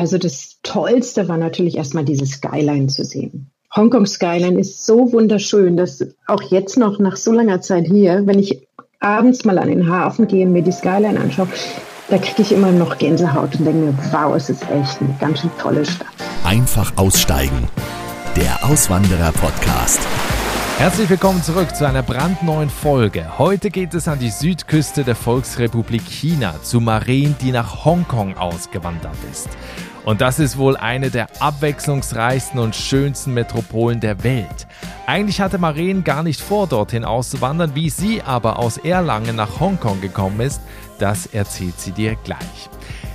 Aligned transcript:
Also 0.00 0.16
das 0.16 0.56
Tollste 0.62 1.28
war 1.28 1.36
natürlich 1.36 1.76
erstmal 1.76 2.06
diese 2.06 2.24
Skyline 2.24 2.86
zu 2.86 3.04
sehen. 3.04 3.50
Hongkong 3.76 4.06
Skyline 4.06 4.58
ist 4.58 4.86
so 4.86 5.12
wunderschön, 5.12 5.76
dass 5.76 6.02
auch 6.26 6.40
jetzt 6.44 6.78
noch 6.78 6.98
nach 6.98 7.16
so 7.16 7.32
langer 7.32 7.60
Zeit 7.60 7.86
hier, 7.86 8.22
wenn 8.24 8.38
ich 8.38 8.66
abends 9.00 9.44
mal 9.44 9.58
an 9.58 9.68
den 9.68 9.92
Hafen 9.92 10.26
gehe 10.26 10.46
und 10.46 10.54
mir 10.54 10.62
die 10.62 10.72
Skyline 10.72 11.20
anschaue, 11.20 11.48
da 12.08 12.16
kriege 12.16 12.40
ich 12.40 12.50
immer 12.50 12.72
noch 12.72 12.96
Gänsehaut 12.96 13.56
und 13.56 13.66
denke 13.66 13.88
mir, 13.88 13.98
wow, 14.10 14.34
es 14.34 14.48
ist 14.48 14.62
echt 14.62 15.02
eine 15.02 15.14
ganz 15.20 15.40
schön 15.40 15.50
tolle 15.58 15.84
Stadt. 15.84 16.06
Einfach 16.44 16.96
aussteigen. 16.96 17.68
Der 18.36 18.64
Auswanderer-Podcast. 18.64 20.00
Herzlich 20.78 21.10
willkommen 21.10 21.42
zurück 21.42 21.76
zu 21.76 21.86
einer 21.86 22.02
brandneuen 22.02 22.70
Folge. 22.70 23.36
Heute 23.36 23.68
geht 23.68 23.92
es 23.92 24.08
an 24.08 24.18
die 24.18 24.30
Südküste 24.30 25.04
der 25.04 25.14
Volksrepublik 25.14 26.00
China, 26.08 26.54
zu 26.62 26.80
Maren, 26.80 27.36
die 27.42 27.52
nach 27.52 27.84
Hongkong 27.84 28.38
ausgewandert 28.38 29.18
ist. 29.30 29.50
Und 30.04 30.20
das 30.20 30.38
ist 30.38 30.56
wohl 30.56 30.76
eine 30.76 31.10
der 31.10 31.28
abwechslungsreichsten 31.40 32.58
und 32.58 32.74
schönsten 32.74 33.34
Metropolen 33.34 34.00
der 34.00 34.22
Welt. 34.24 34.66
Eigentlich 35.06 35.40
hatte 35.40 35.58
Maren 35.58 36.04
gar 36.04 36.22
nicht 36.22 36.40
vor, 36.40 36.66
dorthin 36.66 37.04
auszuwandern, 37.04 37.74
wie 37.74 37.90
sie 37.90 38.22
aber 38.22 38.58
aus 38.58 38.78
Erlangen 38.78 39.36
nach 39.36 39.60
Hongkong 39.60 40.00
gekommen 40.00 40.40
ist, 40.40 40.60
das 40.98 41.26
erzählt 41.26 41.78
sie 41.78 41.92
dir 41.92 42.16
gleich. 42.24 42.70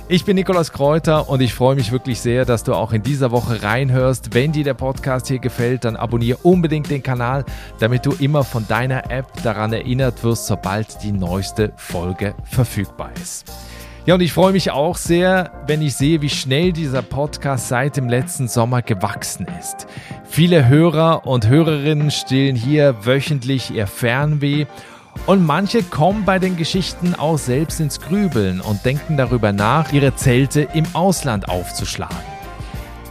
Ich 0.08 0.24
bin 0.24 0.36
Nikolaus 0.36 0.72
Kräuter 0.72 1.28
und 1.28 1.40
ich 1.40 1.52
freue 1.52 1.74
mich 1.74 1.90
wirklich 1.90 2.20
sehr, 2.20 2.44
dass 2.44 2.62
du 2.62 2.74
auch 2.74 2.92
in 2.92 3.02
dieser 3.02 3.32
Woche 3.32 3.64
reinhörst. 3.64 4.34
Wenn 4.34 4.52
dir 4.52 4.62
der 4.62 4.74
Podcast 4.74 5.26
hier 5.26 5.40
gefällt, 5.40 5.84
dann 5.84 5.96
abonniere 5.96 6.38
unbedingt 6.44 6.90
den 6.90 7.02
Kanal, 7.02 7.44
damit 7.80 8.06
du 8.06 8.12
immer 8.12 8.44
von 8.44 8.68
deiner 8.68 9.10
App 9.10 9.26
daran 9.42 9.72
erinnert 9.72 10.22
wirst, 10.22 10.46
sobald 10.46 11.02
die 11.02 11.10
neueste 11.10 11.72
Folge 11.74 12.36
verfügbar 12.44 13.10
ist. 13.20 13.50
Ja, 14.06 14.14
und 14.14 14.20
ich 14.20 14.32
freue 14.32 14.52
mich 14.52 14.70
auch 14.70 14.96
sehr, 14.96 15.50
wenn 15.66 15.82
ich 15.82 15.96
sehe, 15.96 16.22
wie 16.22 16.28
schnell 16.28 16.72
dieser 16.72 17.02
Podcast 17.02 17.66
seit 17.66 17.96
dem 17.96 18.08
letzten 18.08 18.46
Sommer 18.46 18.80
gewachsen 18.80 19.48
ist. 19.58 19.88
Viele 20.22 20.68
Hörer 20.68 21.26
und 21.26 21.48
Hörerinnen 21.48 22.12
stillen 22.12 22.54
hier 22.54 23.04
wöchentlich 23.04 23.72
ihr 23.72 23.88
Fernweh 23.88 24.66
und 25.26 25.44
manche 25.44 25.82
kommen 25.82 26.24
bei 26.24 26.38
den 26.38 26.56
Geschichten 26.56 27.16
auch 27.16 27.36
selbst 27.36 27.80
ins 27.80 28.00
Grübeln 28.00 28.60
und 28.60 28.84
denken 28.84 29.16
darüber 29.16 29.52
nach, 29.52 29.92
ihre 29.92 30.14
Zelte 30.14 30.68
im 30.72 30.84
Ausland 30.92 31.48
aufzuschlagen. 31.48 32.16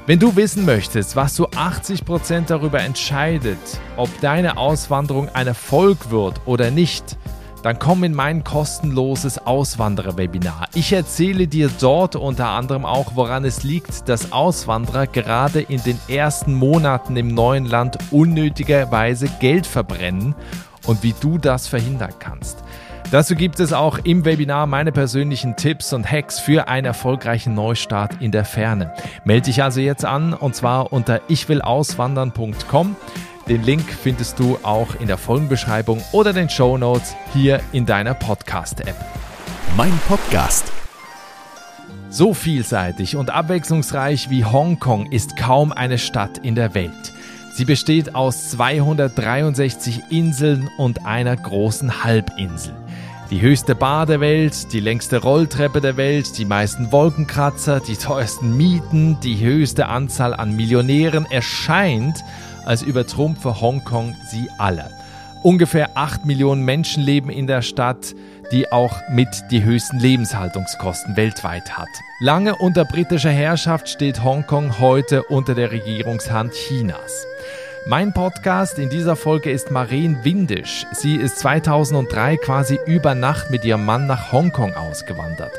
Wenn 0.05 0.19
du 0.19 0.37
wissen 0.37 0.63
möchtest, 0.63 1.17
was 1.17 1.33
zu 1.33 1.49
80% 1.49 2.45
darüber 2.47 2.79
entscheidet, 2.79 3.57
ob 3.97 4.09
deine 4.21 4.55
Auswanderung 4.55 5.27
ein 5.33 5.47
Erfolg 5.47 6.09
wird 6.09 6.39
oder 6.45 6.71
nicht, 6.71 7.17
dann 7.65 7.79
komm 7.79 8.03
in 8.03 8.13
mein 8.13 8.43
kostenloses 8.43 9.39
Auswanderer-Webinar. 9.39 10.67
Ich 10.75 10.93
erzähle 10.93 11.47
dir 11.47 11.71
dort 11.79 12.15
unter 12.15 12.49
anderem 12.49 12.85
auch, 12.85 13.13
woran 13.15 13.43
es 13.43 13.63
liegt, 13.63 14.07
dass 14.07 14.31
Auswanderer 14.31 15.07
gerade 15.07 15.61
in 15.61 15.81
den 15.81 15.97
ersten 16.07 16.53
Monaten 16.53 17.17
im 17.17 17.29
neuen 17.29 17.65
Land 17.65 17.97
unnötigerweise 18.11 19.29
Geld 19.39 19.65
verbrennen 19.65 20.35
und 20.85 21.01
wie 21.01 21.15
du 21.19 21.39
das 21.39 21.67
verhindern 21.67 22.13
kannst. 22.19 22.63
Dazu 23.09 23.33
gibt 23.33 23.59
es 23.59 23.73
auch 23.73 23.97
im 24.03 24.25
Webinar 24.25 24.67
meine 24.67 24.91
persönlichen 24.91 25.55
Tipps 25.55 25.91
und 25.91 26.11
Hacks 26.11 26.39
für 26.39 26.67
einen 26.67 26.85
erfolgreichen 26.85 27.55
Neustart 27.55 28.21
in 28.21 28.31
der 28.31 28.45
Ferne. 28.45 28.93
Melde 29.23 29.45
dich 29.45 29.63
also 29.63 29.81
jetzt 29.81 30.05
an 30.05 30.33
und 30.33 30.53
zwar 30.55 30.93
unter 30.93 31.19
ichwillauswandern.com. 31.29 32.95
Den 33.47 33.61
Link 33.61 33.85
findest 33.91 34.39
du 34.39 34.57
auch 34.63 34.95
in 34.99 35.05
der 35.05 35.19
Folgenbeschreibung 35.19 36.01
oder 36.13 36.33
den 36.33 36.49
Show 36.49 36.79
Notes 36.79 37.15
hier 37.31 37.61
in 37.73 37.85
deiner 37.85 38.15
Podcast-App. 38.15 38.95
Mein 39.77 39.93
Podcast. 40.07 40.71
So 42.09 42.33
vielseitig 42.33 43.15
und 43.15 43.29
abwechslungsreich 43.29 44.31
wie 44.31 44.45
Hongkong 44.45 45.11
ist 45.11 45.37
kaum 45.37 45.71
eine 45.71 45.99
Stadt 45.99 46.39
in 46.39 46.55
der 46.55 46.73
Welt. 46.73 47.13
Sie 47.53 47.65
besteht 47.65 48.15
aus 48.15 48.49
263 48.49 50.01
Inseln 50.09 50.67
und 50.79 51.05
einer 51.05 51.35
großen 51.35 52.03
Halbinsel. 52.03 52.73
Die 53.29 53.41
höchste 53.41 53.75
Bar 53.75 54.07
der 54.07 54.21
Welt, 54.21 54.73
die 54.73 54.79
längste 54.79 55.21
Rolltreppe 55.21 55.81
der 55.81 55.97
Welt, 55.97 56.39
die 56.39 56.45
meisten 56.45 56.91
Wolkenkratzer, 56.91 57.79
die 57.79 57.95
teuersten 57.95 58.57
Mieten, 58.57 59.19
die 59.19 59.39
höchste 59.39 59.85
Anzahl 59.85 60.33
an 60.33 60.55
Millionären 60.55 61.27
erscheint 61.29 62.23
als 62.65 62.81
übertrumpfe 62.81 63.61
Hongkong 63.61 64.15
sie 64.29 64.49
alle. 64.57 64.89
Ungefähr 65.43 65.91
8 65.95 66.25
Millionen 66.25 66.63
Menschen 66.63 67.03
leben 67.03 67.29
in 67.29 67.45
der 67.45 67.61
Stadt, 67.61 68.15
die 68.51 68.71
auch 68.71 69.01
mit 69.09 69.27
die 69.51 69.63
höchsten 69.63 69.99
Lebenshaltungskosten 69.99 71.15
weltweit 71.15 71.77
hat. 71.77 71.89
Lange 72.19 72.55
unter 72.55 72.85
britischer 72.85 73.31
Herrschaft 73.31 73.89
steht 73.89 74.23
Hongkong 74.23 74.79
heute 74.79 75.23
unter 75.23 75.53
der 75.53 75.71
Regierungshand 75.71 76.53
Chinas. 76.53 77.25
Mein 77.87 78.13
Podcast 78.13 78.79
in 78.79 78.89
dieser 78.89 79.15
Folge 79.15 79.51
ist 79.51 79.69
Maren 79.69 80.17
Windisch. 80.23 80.87
Sie 80.91 81.17
ist 81.17 81.37
2003 81.37 82.37
quasi 82.37 82.79
über 82.87 83.13
Nacht 83.13 83.51
mit 83.51 83.63
ihrem 83.63 83.85
Mann 83.85 84.07
nach 84.07 84.31
Hongkong 84.31 84.73
ausgewandert. 84.73 85.51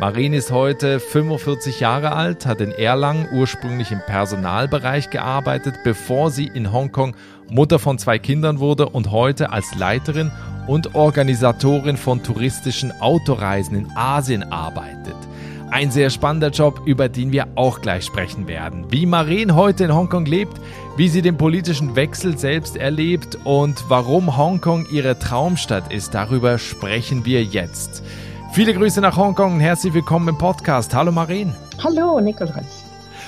Maren 0.00 0.32
ist 0.32 0.50
heute 0.50 0.98
45 0.98 1.78
Jahre 1.78 2.16
alt, 2.16 2.46
hat 2.46 2.60
in 2.60 2.72
Erlangen 2.72 3.28
ursprünglich 3.30 3.92
im 3.92 4.00
Personalbereich 4.00 5.10
gearbeitet, 5.10 5.76
bevor 5.84 6.32
sie 6.32 6.48
in 6.48 6.72
Hongkong 6.72 7.14
Mutter 7.48 7.78
von 7.78 7.96
zwei 7.96 8.18
Kindern 8.18 8.58
wurde 8.58 8.88
und 8.88 9.12
heute 9.12 9.52
als 9.52 9.72
Leiterin 9.76 10.32
und 10.66 10.96
Organisatorin 10.96 11.96
von 11.96 12.24
touristischen 12.24 12.90
Autoreisen 13.00 13.76
in 13.76 13.86
Asien 13.94 14.42
arbeitet. 14.42 15.14
Ein 15.70 15.90
sehr 15.90 16.08
spannender 16.08 16.48
Job, 16.48 16.80
über 16.86 17.10
den 17.10 17.30
wir 17.30 17.46
auch 17.54 17.82
gleich 17.82 18.04
sprechen 18.06 18.48
werden. 18.48 18.86
Wie 18.90 19.04
Maren 19.04 19.54
heute 19.54 19.84
in 19.84 19.94
Hongkong 19.94 20.24
lebt, 20.24 20.58
wie 20.98 21.08
sie 21.08 21.22
den 21.22 21.36
politischen 21.36 21.94
Wechsel 21.94 22.36
selbst 22.36 22.76
erlebt 22.76 23.38
und 23.44 23.84
warum 23.86 24.36
Hongkong 24.36 24.84
ihre 24.90 25.16
Traumstadt 25.16 25.92
ist, 25.92 26.12
darüber 26.12 26.58
sprechen 26.58 27.24
wir 27.24 27.44
jetzt. 27.44 28.02
Viele 28.52 28.74
Grüße 28.74 29.00
nach 29.00 29.16
Hongkong 29.16 29.54
und 29.54 29.60
herzlich 29.60 29.94
willkommen 29.94 30.26
im 30.26 30.38
Podcast. 30.38 30.92
Hallo 30.92 31.12
Maren. 31.12 31.54
Hallo 31.84 32.18
Nikolaus. 32.18 32.84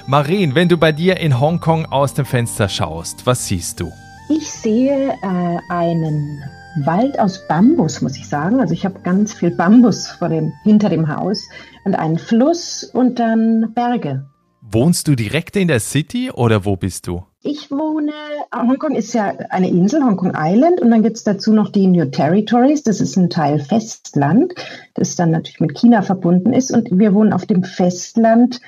Maren, 0.09 0.57
wenn 0.57 0.69
du 0.69 0.79
bei 0.79 0.91
dir 0.91 1.21
in 1.21 1.39
Hongkong 1.39 1.87
aus 1.87 2.13
dem 2.13 2.25
Fenster 2.25 2.69
schaust, 2.69 3.25
was 3.25 3.47
siehst 3.47 3.79
du? 3.79 3.93
Ich 4.29 4.51
sehe 4.51 5.11
äh, 5.23 5.59
einen 5.69 6.43
Wald 6.85 7.21
aus 7.21 7.47
Bambus, 7.47 8.01
muss 8.01 8.17
ich 8.17 8.29
sagen. 8.29 8.59
Also 8.59 8.75
ich 8.75 8.85
habe 8.85 8.99
ganz 9.05 9.33
viel 9.33 9.53
Bambus 9.53 10.09
vor 10.09 10.29
dem, 10.29 10.53
hinter 10.65 10.89
dem 10.89 11.07
Haus 11.07 11.49
und 11.85 11.95
einen 11.95 12.19
Fluss 12.19 12.83
und 12.83 13.21
dann 13.21 13.73
Berge. 13.77 14.27
Wohnst 14.61 15.07
du 15.07 15.15
direkt 15.15 15.55
in 15.55 15.69
der 15.69 15.79
City 15.79 16.33
oder 16.33 16.65
wo 16.65 16.75
bist 16.75 17.07
du? 17.07 17.30
Ich 17.43 17.71
wohne, 17.71 18.13
Hongkong 18.55 18.97
ist 18.97 19.15
ja 19.15 19.33
eine 19.49 19.71
Insel, 19.71 20.05
Hongkong 20.05 20.35
Island, 20.37 20.81
und 20.83 20.91
dann 20.91 21.03
gibt 21.03 21.17
es 21.17 21.25
dazu 21.25 21.55
noch 21.55 21.71
die 21.71 21.87
New 21.87 22.05
Territories, 22.05 22.83
das 22.83 23.01
ist 23.01 23.17
ein 23.17 23.31
Teil 23.31 23.61
Festland, 23.61 24.55
das 24.93 25.17
dann 25.17 25.31
natürlich 25.31 25.61
mit 25.61 25.79
China 25.79 26.03
verbunden 26.03 26.53
ist. 26.53 26.71
Und 26.71 26.89
wir 26.91 27.15
wohnen 27.15 27.33
auf 27.33 27.47
dem 27.47 27.65
Festland 27.65 28.61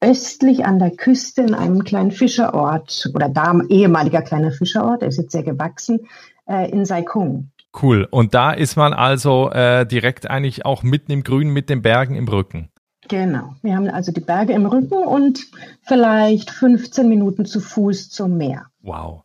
östlich 0.00 0.64
an 0.64 0.78
der 0.78 0.92
Küste 0.92 1.42
in 1.42 1.54
einem 1.54 1.82
kleinen 1.82 2.12
Fischerort 2.12 3.10
oder 3.14 3.28
da 3.28 3.52
ehemaliger 3.68 4.22
kleiner 4.22 4.52
Fischerort, 4.52 5.02
der 5.02 5.08
ist 5.08 5.18
jetzt 5.18 5.32
sehr 5.32 5.42
gewachsen, 5.42 6.06
äh, 6.46 6.70
in 6.70 6.84
Saikung. 6.84 7.50
Cool. 7.82 8.06
Und 8.10 8.34
da 8.34 8.52
ist 8.52 8.76
man 8.76 8.92
also 8.92 9.50
äh, 9.50 9.86
direkt 9.86 10.30
eigentlich 10.30 10.64
auch 10.64 10.84
mitten 10.84 11.10
im 11.10 11.24
Grün 11.24 11.50
mit 11.50 11.68
den 11.68 11.82
Bergen 11.82 12.14
im 12.14 12.28
Rücken. 12.28 12.68
Genau. 13.10 13.56
Wir 13.62 13.74
haben 13.74 13.90
also 13.90 14.12
die 14.12 14.20
Berge 14.20 14.52
im 14.52 14.66
Rücken 14.66 15.02
und 15.02 15.40
vielleicht 15.82 16.52
15 16.52 17.08
Minuten 17.08 17.44
zu 17.44 17.60
Fuß 17.60 18.08
zum 18.08 18.36
Meer. 18.36 18.69
Wow. 18.82 19.24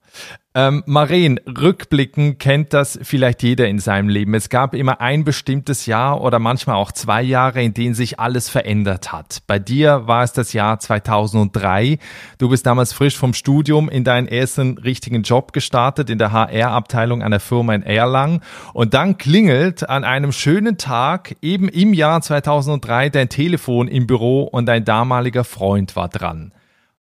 Ähm, 0.54 0.84
Maren, 0.86 1.40
rückblicken 1.48 2.38
kennt 2.40 2.74
das 2.74 3.00
vielleicht 3.02 3.42
jeder 3.42 3.70
in 3.70 3.80
seinem 3.80 4.10
Leben. 4.10 4.34
Es 4.34 4.50
gab 4.50 4.74
immer 4.74 5.00
ein 5.00 5.24
bestimmtes 5.24 5.86
Jahr 5.86 6.20
oder 6.22 6.40
manchmal 6.40 6.76
auch 6.76 6.92
zwei 6.92 7.22
Jahre, 7.22 7.64
in 7.64 7.74
denen 7.74 7.96
sich 7.96 8.20
alles 8.20 8.50
verändert 8.50 9.14
hat. 9.14 9.44
Bei 9.48 9.58
dir 9.58 10.08
war 10.08 10.24
es 10.24 10.34
das 10.34 10.52
Jahr 10.52 10.80
2003. 10.80 12.00
Du 12.38 12.50
bist 12.50 12.66
damals 12.66 12.92
frisch 12.92 13.18
vom 13.18 13.34
Studium 13.34 13.88
in 13.88 14.04
deinen 14.04 14.28
ersten 14.28 14.78
richtigen 14.78 15.24
Job 15.24 15.54
gestartet, 15.54 16.10
in 16.10 16.18
der 16.18 16.34
HR-Abteilung 16.34 17.24
einer 17.24 17.40
Firma 17.40 17.76
in 17.76 17.84
Erlangen. 17.84 18.42
Und 18.74 18.94
dann 18.94 19.18
klingelt 19.18 19.88
an 19.88 20.04
einem 20.04 20.34
schönen 20.34 20.78
Tag, 20.78 21.38
eben 21.42 21.70
im 21.70 21.94
Jahr 21.94 22.22
2003, 22.22 23.10
dein 23.10 23.30
Telefon 23.30 23.88
im 23.88 24.06
Büro 24.06 24.44
und 24.44 24.66
dein 24.66 24.84
damaliger 24.84 25.46
Freund 25.46 25.96
war 25.96 26.10
dran. 26.10 26.54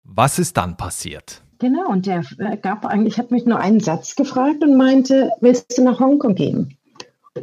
Was 0.04 0.38
ist 0.38 0.58
dann 0.58 0.76
passiert? 0.76 1.44
Genau, 1.62 1.88
und 1.90 2.08
der 2.08 2.24
äh, 2.40 2.58
gab 2.58 2.88
eigentlich, 2.88 3.20
hat 3.20 3.30
mich 3.30 3.46
nur 3.46 3.60
einen 3.60 3.82
Satz 3.82 4.16
gefragt 4.16 4.64
und 4.64 4.76
meinte, 4.78 5.30
willst 5.42 5.78
du 5.78 5.84
nach 5.84 6.00
Hongkong 6.00 6.34
gehen? 6.34 6.76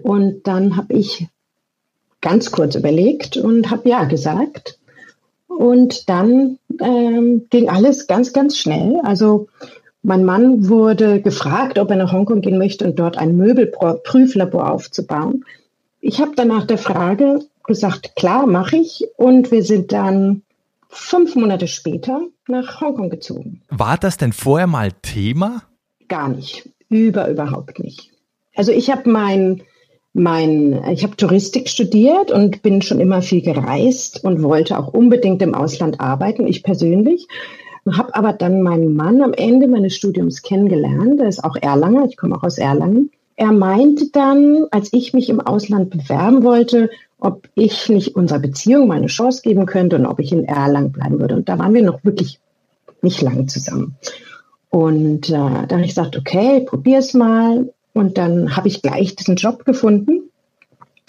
Und 0.02 0.48
dann 0.48 0.76
habe 0.76 0.94
ich 0.94 1.28
ganz 2.20 2.50
kurz 2.50 2.74
überlegt 2.74 3.36
und 3.36 3.70
habe 3.70 3.88
ja 3.88 4.02
gesagt. 4.02 4.80
Und 5.46 6.08
dann 6.08 6.58
ähm, 6.80 7.46
ging 7.50 7.68
alles 7.68 8.08
ganz, 8.08 8.32
ganz 8.32 8.58
schnell. 8.58 8.98
Also 9.04 9.46
mein 10.02 10.24
Mann 10.24 10.68
wurde 10.68 11.22
gefragt, 11.22 11.78
ob 11.78 11.88
er 11.90 11.96
nach 11.98 12.12
Hongkong 12.12 12.40
gehen 12.40 12.58
möchte 12.58 12.86
und 12.86 12.98
dort 12.98 13.16
ein 13.18 13.36
Möbelprüflabor 13.36 14.72
aufzubauen. 14.72 15.44
Ich 16.00 16.20
habe 16.20 16.32
dann 16.34 16.48
nach 16.48 16.66
der 16.66 16.78
Frage 16.78 17.44
gesagt, 17.68 18.16
klar, 18.16 18.48
mache 18.48 18.78
ich. 18.78 19.06
Und 19.16 19.52
wir 19.52 19.62
sind 19.62 19.92
dann 19.92 20.42
fünf 20.88 21.36
Monate 21.36 21.68
später 21.68 22.22
nach 22.48 22.80
Hongkong 22.80 23.10
gezogen. 23.10 23.62
War 23.68 23.96
das 23.96 24.16
denn 24.16 24.32
vorher 24.32 24.66
mal 24.66 24.92
Thema? 25.02 25.62
Gar 26.08 26.28
nicht. 26.28 26.68
Über, 26.88 27.28
überhaupt 27.28 27.78
nicht. 27.78 28.10
Also 28.54 28.72
ich 28.72 28.90
habe 28.90 29.08
mein, 29.10 29.62
mein, 30.14 30.82
ich 30.90 31.04
habe 31.04 31.16
Touristik 31.16 31.68
studiert 31.68 32.30
und 32.30 32.62
bin 32.62 32.82
schon 32.82 32.98
immer 32.98 33.22
viel 33.22 33.42
gereist 33.42 34.24
und 34.24 34.42
wollte 34.42 34.78
auch 34.78 34.88
unbedingt 34.88 35.42
im 35.42 35.54
Ausland 35.54 36.00
arbeiten, 36.00 36.46
ich 36.46 36.62
persönlich. 36.62 37.28
Habe 37.90 38.14
aber 38.14 38.32
dann 38.32 38.62
meinen 38.62 38.94
Mann 38.94 39.22
am 39.22 39.32
Ende 39.32 39.68
meines 39.68 39.94
Studiums 39.94 40.42
kennengelernt. 40.42 41.20
Der 41.20 41.28
ist 41.28 41.42
auch 41.42 41.56
Erlanger, 41.56 42.04
ich 42.06 42.16
komme 42.16 42.36
auch 42.36 42.42
aus 42.42 42.58
Erlangen. 42.58 43.10
Er 43.36 43.52
meinte 43.52 44.10
dann, 44.10 44.66
als 44.72 44.92
ich 44.92 45.14
mich 45.14 45.28
im 45.28 45.40
Ausland 45.40 45.90
bewerben 45.90 46.42
wollte, 46.42 46.90
ob 47.18 47.48
ich 47.54 47.88
nicht 47.88 48.14
unserer 48.14 48.38
Beziehung 48.38 48.88
meine 48.88 49.06
Chance 49.06 49.42
geben 49.42 49.66
könnte 49.66 49.96
und 49.96 50.06
ob 50.06 50.20
ich 50.20 50.32
in 50.32 50.44
Erlangen 50.44 50.92
bleiben 50.92 51.20
würde. 51.20 51.36
Und 51.36 51.48
da 51.48 51.58
waren 51.58 51.74
wir 51.74 51.82
noch 51.82 52.04
wirklich 52.04 52.38
nicht 53.02 53.20
lange 53.22 53.46
zusammen. 53.46 53.96
Und 54.70 55.28
äh, 55.28 55.32
dann 55.32 55.70
habe 55.70 55.82
ich 55.82 55.94
gesagt, 55.94 56.16
okay, 56.16 56.60
probier's 56.60 57.14
mal. 57.14 57.72
Und 57.92 58.18
dann 58.18 58.56
habe 58.56 58.68
ich 58.68 58.82
gleich 58.82 59.16
diesen 59.16 59.36
Job 59.36 59.64
gefunden 59.64 60.30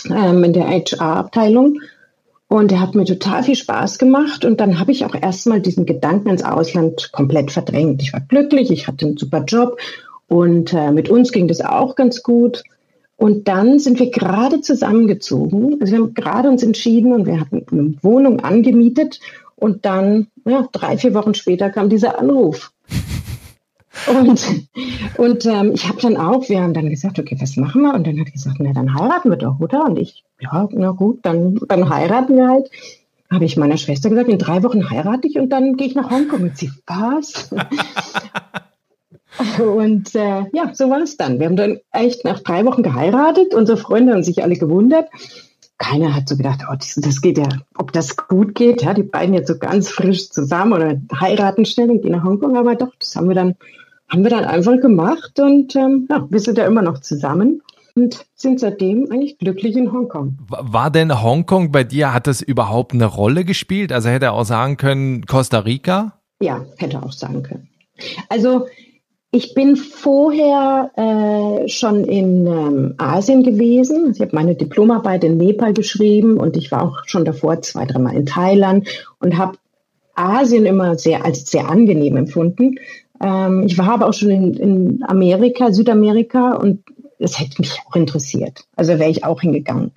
ähm, 0.10 0.44
in 0.44 0.54
der 0.54 0.68
HR-Abteilung. 0.68 1.80
Und 2.48 2.72
der 2.72 2.82
hat 2.82 2.96
mir 2.96 3.06
total 3.06 3.44
viel 3.44 3.56
Spaß 3.56 4.00
gemacht. 4.00 4.44
Und 4.44 4.60
dann 4.60 4.80
habe 4.80 4.92
ich 4.92 5.06
auch 5.06 5.14
erstmal 5.14 5.62
diesen 5.62 5.86
Gedanken 5.86 6.30
ins 6.30 6.44
Ausland 6.44 7.12
komplett 7.12 7.52
verdrängt. 7.52 8.02
Ich 8.02 8.14
war 8.14 8.22
glücklich, 8.22 8.72
ich 8.72 8.88
hatte 8.88 9.06
einen 9.06 9.18
super 9.18 9.44
Job 9.44 9.78
und 10.28 10.74
äh, 10.74 10.92
mit 10.92 11.10
uns 11.10 11.32
ging 11.32 11.48
das 11.48 11.62
auch 11.62 11.96
ganz 11.96 12.24
gut. 12.24 12.64
Und 13.20 13.50
dann 13.50 13.80
sind 13.80 14.00
wir 14.00 14.12
gerade 14.12 14.62
zusammengezogen. 14.62 15.76
Also 15.82 15.92
wir 15.92 16.00
haben 16.00 16.14
gerade 16.14 16.50
uns 16.50 16.64
entschieden 16.64 17.12
und 17.12 17.26
wir 17.26 17.42
hatten 17.42 17.66
eine 17.70 17.94
Wohnung 18.02 18.40
angemietet. 18.40 19.20
Und 19.58 19.84
dann, 19.86 20.28
ja, 20.46 20.70
drei, 20.72 20.98
vier 20.98 21.14
Wochen 21.14 21.34
später 21.34 21.70
kam 21.70 21.90
dieser 21.90 22.18
Anruf. 22.18 22.72
Und, 24.08 24.46
und 25.18 25.46
ähm, 25.46 25.72
ich 25.74 25.90
habe 25.90 26.00
dann 26.00 26.16
auch, 26.16 26.48
wir 26.48 26.62
haben 26.62 26.74
dann 26.74 26.90
gesagt, 26.90 27.20
okay, 27.20 27.36
was 27.42 27.58
machen 27.58 27.82
wir? 27.82 27.94
Und 27.94 28.08
dann 28.08 28.18
hat 28.18 28.28
er 28.28 28.32
gesagt, 28.32 28.58
na, 28.60 28.72
dann 28.72 28.94
heiraten 28.94 29.30
wir 29.30 29.36
doch, 29.36 29.60
oder? 29.60 29.84
Und 29.84 30.00
ich, 30.00 30.24
ja, 30.40 30.70
na 30.72 30.92
gut, 30.92 31.20
dann, 31.24 31.60
dann 31.68 31.90
heiraten 31.90 32.38
wir 32.38 32.48
halt. 32.48 32.72
Habe 33.30 33.44
ich 33.44 33.58
meiner 33.58 33.76
Schwester 33.76 34.10
gesagt, 34.10 34.30
in 34.30 34.38
drei 34.38 34.64
Wochen 34.64 34.90
heirate 34.90 35.28
ich 35.28 35.38
und 35.38 35.50
dann 35.50 35.76
gehe 35.76 35.88
ich 35.88 35.96
nach 35.96 36.12
Hongkong. 36.12 36.44
Und 36.44 36.58
sie, 36.58 36.72
was? 36.86 37.54
Und 39.60 40.16
äh, 40.16 40.46
ja, 40.54 40.74
so 40.74 40.90
war 40.90 41.00
es 41.00 41.18
dann. 41.18 41.40
Wir 41.40 41.48
haben 41.48 41.56
dann 41.56 41.80
echt 41.92 42.26
nach 42.26 42.40
drei 42.40 42.66
Wochen 42.66 42.84
geheiratet. 42.84 43.54
Unsere 43.54 43.78
Freunde 43.78 44.14
haben 44.14 44.24
sich 44.24 44.44
alle 44.44 44.56
gewundert. 44.56 45.10
Keiner 45.78 46.14
hat 46.14 46.28
so 46.28 46.36
gedacht, 46.36 46.62
oh, 46.70 46.76
das, 46.78 46.96
das 46.96 47.22
geht 47.22 47.38
ja, 47.38 47.48
ob 47.78 47.94
das 47.94 48.18
gut 48.18 48.54
geht. 48.54 48.84
Ja, 48.84 48.94
die 48.94 49.04
beiden 49.04 49.34
jetzt 49.34 49.48
so 49.48 49.58
ganz 49.58 49.90
frisch 49.90 50.30
zusammen 50.30 50.74
oder 50.74 51.02
heiraten 51.20 51.66
schnell 51.66 51.90
und 51.90 52.02
gehen 52.02 52.12
nach 52.12 52.24
Hongkong. 52.24 52.58
Aber 52.58 52.76
doch, 52.76 52.94
das 53.00 53.16
haben 53.16 53.30
wir 53.30 53.36
dann, 53.36 53.56
haben 54.10 54.24
wir 54.24 54.30
dann 54.30 54.44
einfach 54.44 54.80
gemacht 54.82 55.40
und 55.40 55.76
ähm, 55.76 56.08
ja, 56.10 56.28
wir 56.30 56.40
sind 56.40 56.58
ja 56.58 56.66
immer 56.66 56.82
noch 56.82 57.00
zusammen 57.00 57.62
und 57.96 58.26
sind 58.36 58.60
seitdem 58.60 59.10
eigentlich 59.10 59.38
glücklich 59.38 59.78
in 59.78 59.92
Hongkong. 59.94 60.38
War 60.50 60.92
denn 60.92 61.22
Hongkong 61.22 61.72
bei 61.72 61.86
dir, 61.86 62.14
hat 62.14 62.28
das 62.28 62.42
überhaupt 62.42 62.94
eine 62.94 63.06
Rolle 63.06 63.46
gespielt? 63.46 63.94
Also 63.94 64.10
hätte 64.10 64.26
er 64.26 64.34
auch 64.34 64.46
sagen 64.46 64.76
können, 64.76 65.26
Costa 65.26 65.60
Rica? 65.60 66.20
Ja, 66.42 66.66
hätte 66.78 67.02
auch 67.02 67.14
sagen 67.14 67.44
können. 67.44 67.70
Also 68.28 68.68
ich 69.32 69.54
bin 69.54 69.76
vorher 69.76 70.92
äh, 70.96 71.68
schon 71.68 72.04
in 72.04 72.48
ähm, 72.48 72.96
Asien 72.98 73.44
gewesen. 73.44 74.12
Ich 74.12 74.22
habe 74.22 74.36
meine 74.36 74.56
Diplomarbeit 74.56 75.24
in 75.24 75.38
Nepal 75.38 75.74
geschrieben 75.74 76.38
und 76.38 76.58
ich 76.58 76.72
war 76.72 76.84
auch 76.84 76.98
schon 77.06 77.26
davor 77.26 77.62
zwei, 77.62 77.86
dreimal 77.86 78.16
in 78.16 78.26
Thailand 78.26 78.88
und 79.20 79.38
habe 79.38 79.58
Asien 80.16 80.66
immer 80.66 80.98
sehr 80.98 81.26
als 81.26 81.50
sehr 81.50 81.70
angenehm 81.70 82.18
empfunden. 82.18 82.80
Ähm, 83.22 83.64
ich 83.68 83.78
war 83.78 83.92
aber 83.92 84.08
auch 84.08 84.14
schon 84.14 84.32
in, 84.32 84.54
in 84.56 85.04
Amerika, 85.08 85.72
Südamerika 85.72 86.56
und 86.56 86.84
es 87.20 87.40
hätte 87.40 87.62
mich 87.62 87.78
auch 87.88 87.96
interessiert. 87.96 88.66
Also 88.76 88.98
wäre 88.98 89.12
ich 89.12 89.26
auch 89.26 89.42
hingegangen. 89.42 89.92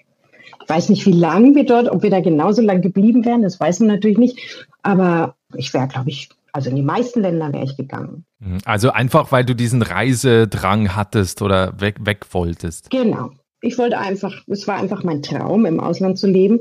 Ich 0.62 0.68
weiß 0.68 0.90
nicht, 0.90 1.06
wie 1.06 1.12
lange 1.12 1.54
wir 1.54 1.64
dort, 1.64 1.88
ob 1.88 2.02
wir 2.02 2.10
da 2.10 2.20
genauso 2.20 2.60
lang 2.60 2.82
geblieben 2.82 3.24
wären, 3.24 3.42
das 3.42 3.58
weiß 3.58 3.80
man 3.80 3.88
natürlich 3.88 4.18
nicht. 4.18 4.66
Aber 4.82 5.36
ich 5.54 5.72
wäre, 5.72 5.88
glaube 5.88 6.10
ich, 6.10 6.28
also 6.52 6.70
in 6.70 6.76
die 6.76 6.82
meisten 6.82 7.22
Länder 7.22 7.52
wäre 7.52 7.64
ich 7.64 7.76
gegangen. 7.76 8.24
Mhm. 8.38 8.58
Also 8.64 8.90
einfach, 8.90 9.32
weil 9.32 9.44
du 9.44 9.54
diesen 9.54 9.82
Reisedrang 9.82 10.94
hattest 10.94 11.42
oder 11.42 11.80
weg, 11.80 11.96
weg 12.00 12.26
wolltest. 12.32 12.90
Genau. 12.90 13.30
Ich 13.62 13.78
wollte 13.78 13.98
einfach, 13.98 14.42
es 14.48 14.68
war 14.68 14.76
einfach 14.76 15.02
mein 15.02 15.22
Traum, 15.22 15.66
im 15.66 15.80
Ausland 15.80 16.18
zu 16.18 16.26
leben. 16.26 16.60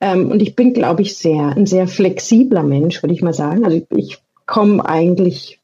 Ähm, 0.00 0.30
und 0.30 0.40
ich 0.40 0.54
bin, 0.54 0.72
glaube 0.72 1.02
ich, 1.02 1.16
sehr, 1.16 1.56
ein 1.56 1.66
sehr 1.66 1.88
flexibler 1.88 2.62
Mensch, 2.62 3.02
würde 3.02 3.14
ich 3.14 3.22
mal 3.22 3.34
sagen. 3.34 3.64
Also 3.64 3.78
ich, 3.78 3.86
ich 3.90 4.18
komme 4.46 4.84
eigentlich, 4.86 5.60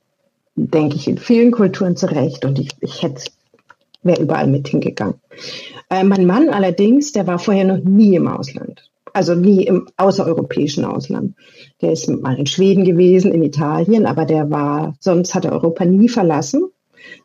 denke 0.56 0.96
ich, 0.96 1.06
in 1.06 1.18
vielen 1.18 1.52
Kulturen 1.52 1.96
zurecht 1.96 2.44
und 2.44 2.58
ich, 2.58 2.70
ich 2.80 3.02
hätte, 3.02 3.30
wäre 4.02 4.22
überall 4.22 4.46
mit 4.46 4.68
hingegangen. 4.68 5.20
Äh, 5.90 6.04
mein 6.04 6.26
Mann 6.26 6.48
allerdings, 6.48 7.12
der 7.12 7.26
war 7.26 7.38
vorher 7.38 7.64
noch 7.64 7.84
nie 7.84 8.16
im 8.16 8.26
Ausland 8.26 8.89
also 9.12 9.34
nie 9.34 9.64
im 9.64 9.88
außereuropäischen 9.96 10.84
Ausland. 10.84 11.34
Der 11.80 11.92
ist 11.92 12.08
mal 12.08 12.38
in 12.38 12.46
Schweden 12.46 12.84
gewesen, 12.84 13.32
in 13.32 13.42
Italien, 13.42 14.06
aber 14.06 14.24
der 14.24 14.50
war, 14.50 14.94
sonst 15.00 15.34
hat 15.34 15.44
er 15.44 15.52
Europa 15.52 15.84
nie 15.84 16.08
verlassen. 16.08 16.70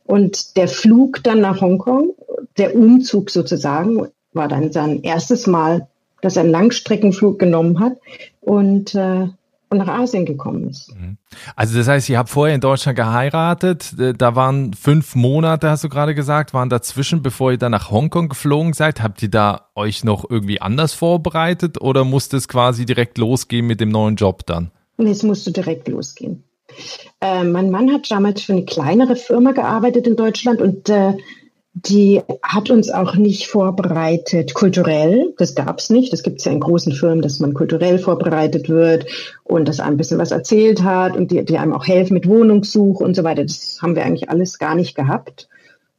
Und 0.04 0.58
der 0.58 0.68
Flug 0.68 1.24
dann 1.24 1.42
nach 1.42 1.62
Hongkong, 1.62 2.14
der 2.58 2.76
Umzug 2.76 3.30
sozusagen, 3.30 4.08
war 4.34 4.48
dann 4.48 4.72
sein 4.72 5.02
erstes 5.04 5.48
Mal, 5.48 5.88
dass 6.22 6.38
er 6.38 6.44
einen 6.44 6.52
Langstreckenflug 6.52 7.40
genommen 7.40 7.80
hat. 7.80 7.98
Und 8.42 8.96
äh, 8.96 9.28
und 9.76 9.86
nach 9.86 10.00
Asien 10.00 10.26
gekommen 10.26 10.70
ist. 10.70 10.94
Mhm. 10.96 11.18
Also 11.56 11.78
das 11.78 11.88
heißt, 11.88 12.10
ihr 12.10 12.18
habt 12.18 12.30
vorher 12.30 12.56
in 12.56 12.62
Deutschland 12.62 12.96
geheiratet, 12.96 13.94
äh, 14.00 14.14
da 14.14 14.36
waren 14.36 14.74
fünf 14.74 15.16
Monate, 15.16 15.70
hast 15.70 15.84
du 15.84 15.90
gerade 15.90 16.16
gesagt, 16.16 16.54
waren 16.54 16.70
dazwischen, 16.70 17.22
bevor 17.22 17.52
ihr 17.52 17.58
dann 17.58 17.72
nach 17.72 17.92
Hongkong 17.92 18.30
geflogen 18.30 18.74
seid. 18.74 19.02
Habt 19.02 19.22
ihr 19.22 19.30
da 19.30 19.70
euch 19.76 20.04
noch 20.04 20.30
irgendwie 20.30 20.62
anders 20.62 20.94
vorbereitet 20.94 21.82
oder 21.82 22.04
musste 22.06 22.38
es 22.38 22.48
quasi 22.48 22.86
direkt 22.86 23.18
losgehen 23.18 23.68
mit 23.68 23.80
dem 23.80 23.90
neuen 23.90 24.16
Job 24.16 24.46
dann? 24.46 24.72
Nee, 24.98 25.12
es 25.12 25.24
musste 25.24 25.52
direkt 25.52 25.88
losgehen. 25.88 26.44
Äh, 27.22 27.44
mein 27.44 27.70
Mann 27.70 27.92
hat 27.92 28.10
damals 28.10 28.42
für 28.42 28.54
eine 28.54 28.66
kleinere 28.66 29.16
Firma 29.16 29.52
gearbeitet 29.52 30.08
in 30.08 30.16
Deutschland 30.16 30.62
und 30.62 30.90
äh, 30.90 31.14
die 31.76 32.22
hat 32.42 32.70
uns 32.70 32.90
auch 32.90 33.16
nicht 33.16 33.48
vorbereitet 33.48 34.54
kulturell. 34.54 35.34
Das 35.38 35.56
gab 35.56 35.80
es 35.80 35.90
nicht. 35.90 36.14
Das 36.14 36.24
gibt 36.24 36.40
es 36.40 36.46
ja 36.46 36.54
in 36.54 36.62
großen 36.62 36.94
Firmen, 36.94 37.22
dass 37.22 37.42
man 37.42 37.54
kulturell 37.54 38.00
vorbereitet 38.00 38.70
wird 38.70 39.06
und 39.44 39.68
dass 39.68 39.82
ein 39.82 39.98
bisschen 39.98 40.18
was 40.18 40.32
erzählt 40.32 40.84
hat 40.84 41.18
und 41.18 41.32
die, 41.32 41.44
die 41.44 41.58
einem 41.58 41.74
auch 41.74 41.86
helfen 41.86 42.14
mit 42.14 42.30
Wohnungssuche 42.30 43.04
und 43.04 43.14
so 43.14 43.26
weiter. 43.26 43.44
Das 43.44 43.80
haben 43.82 43.96
wir 43.96 44.06
eigentlich 44.06 44.30
alles 44.30 44.58
gar 44.58 44.74
nicht 44.74 44.96
gehabt. 44.96 45.50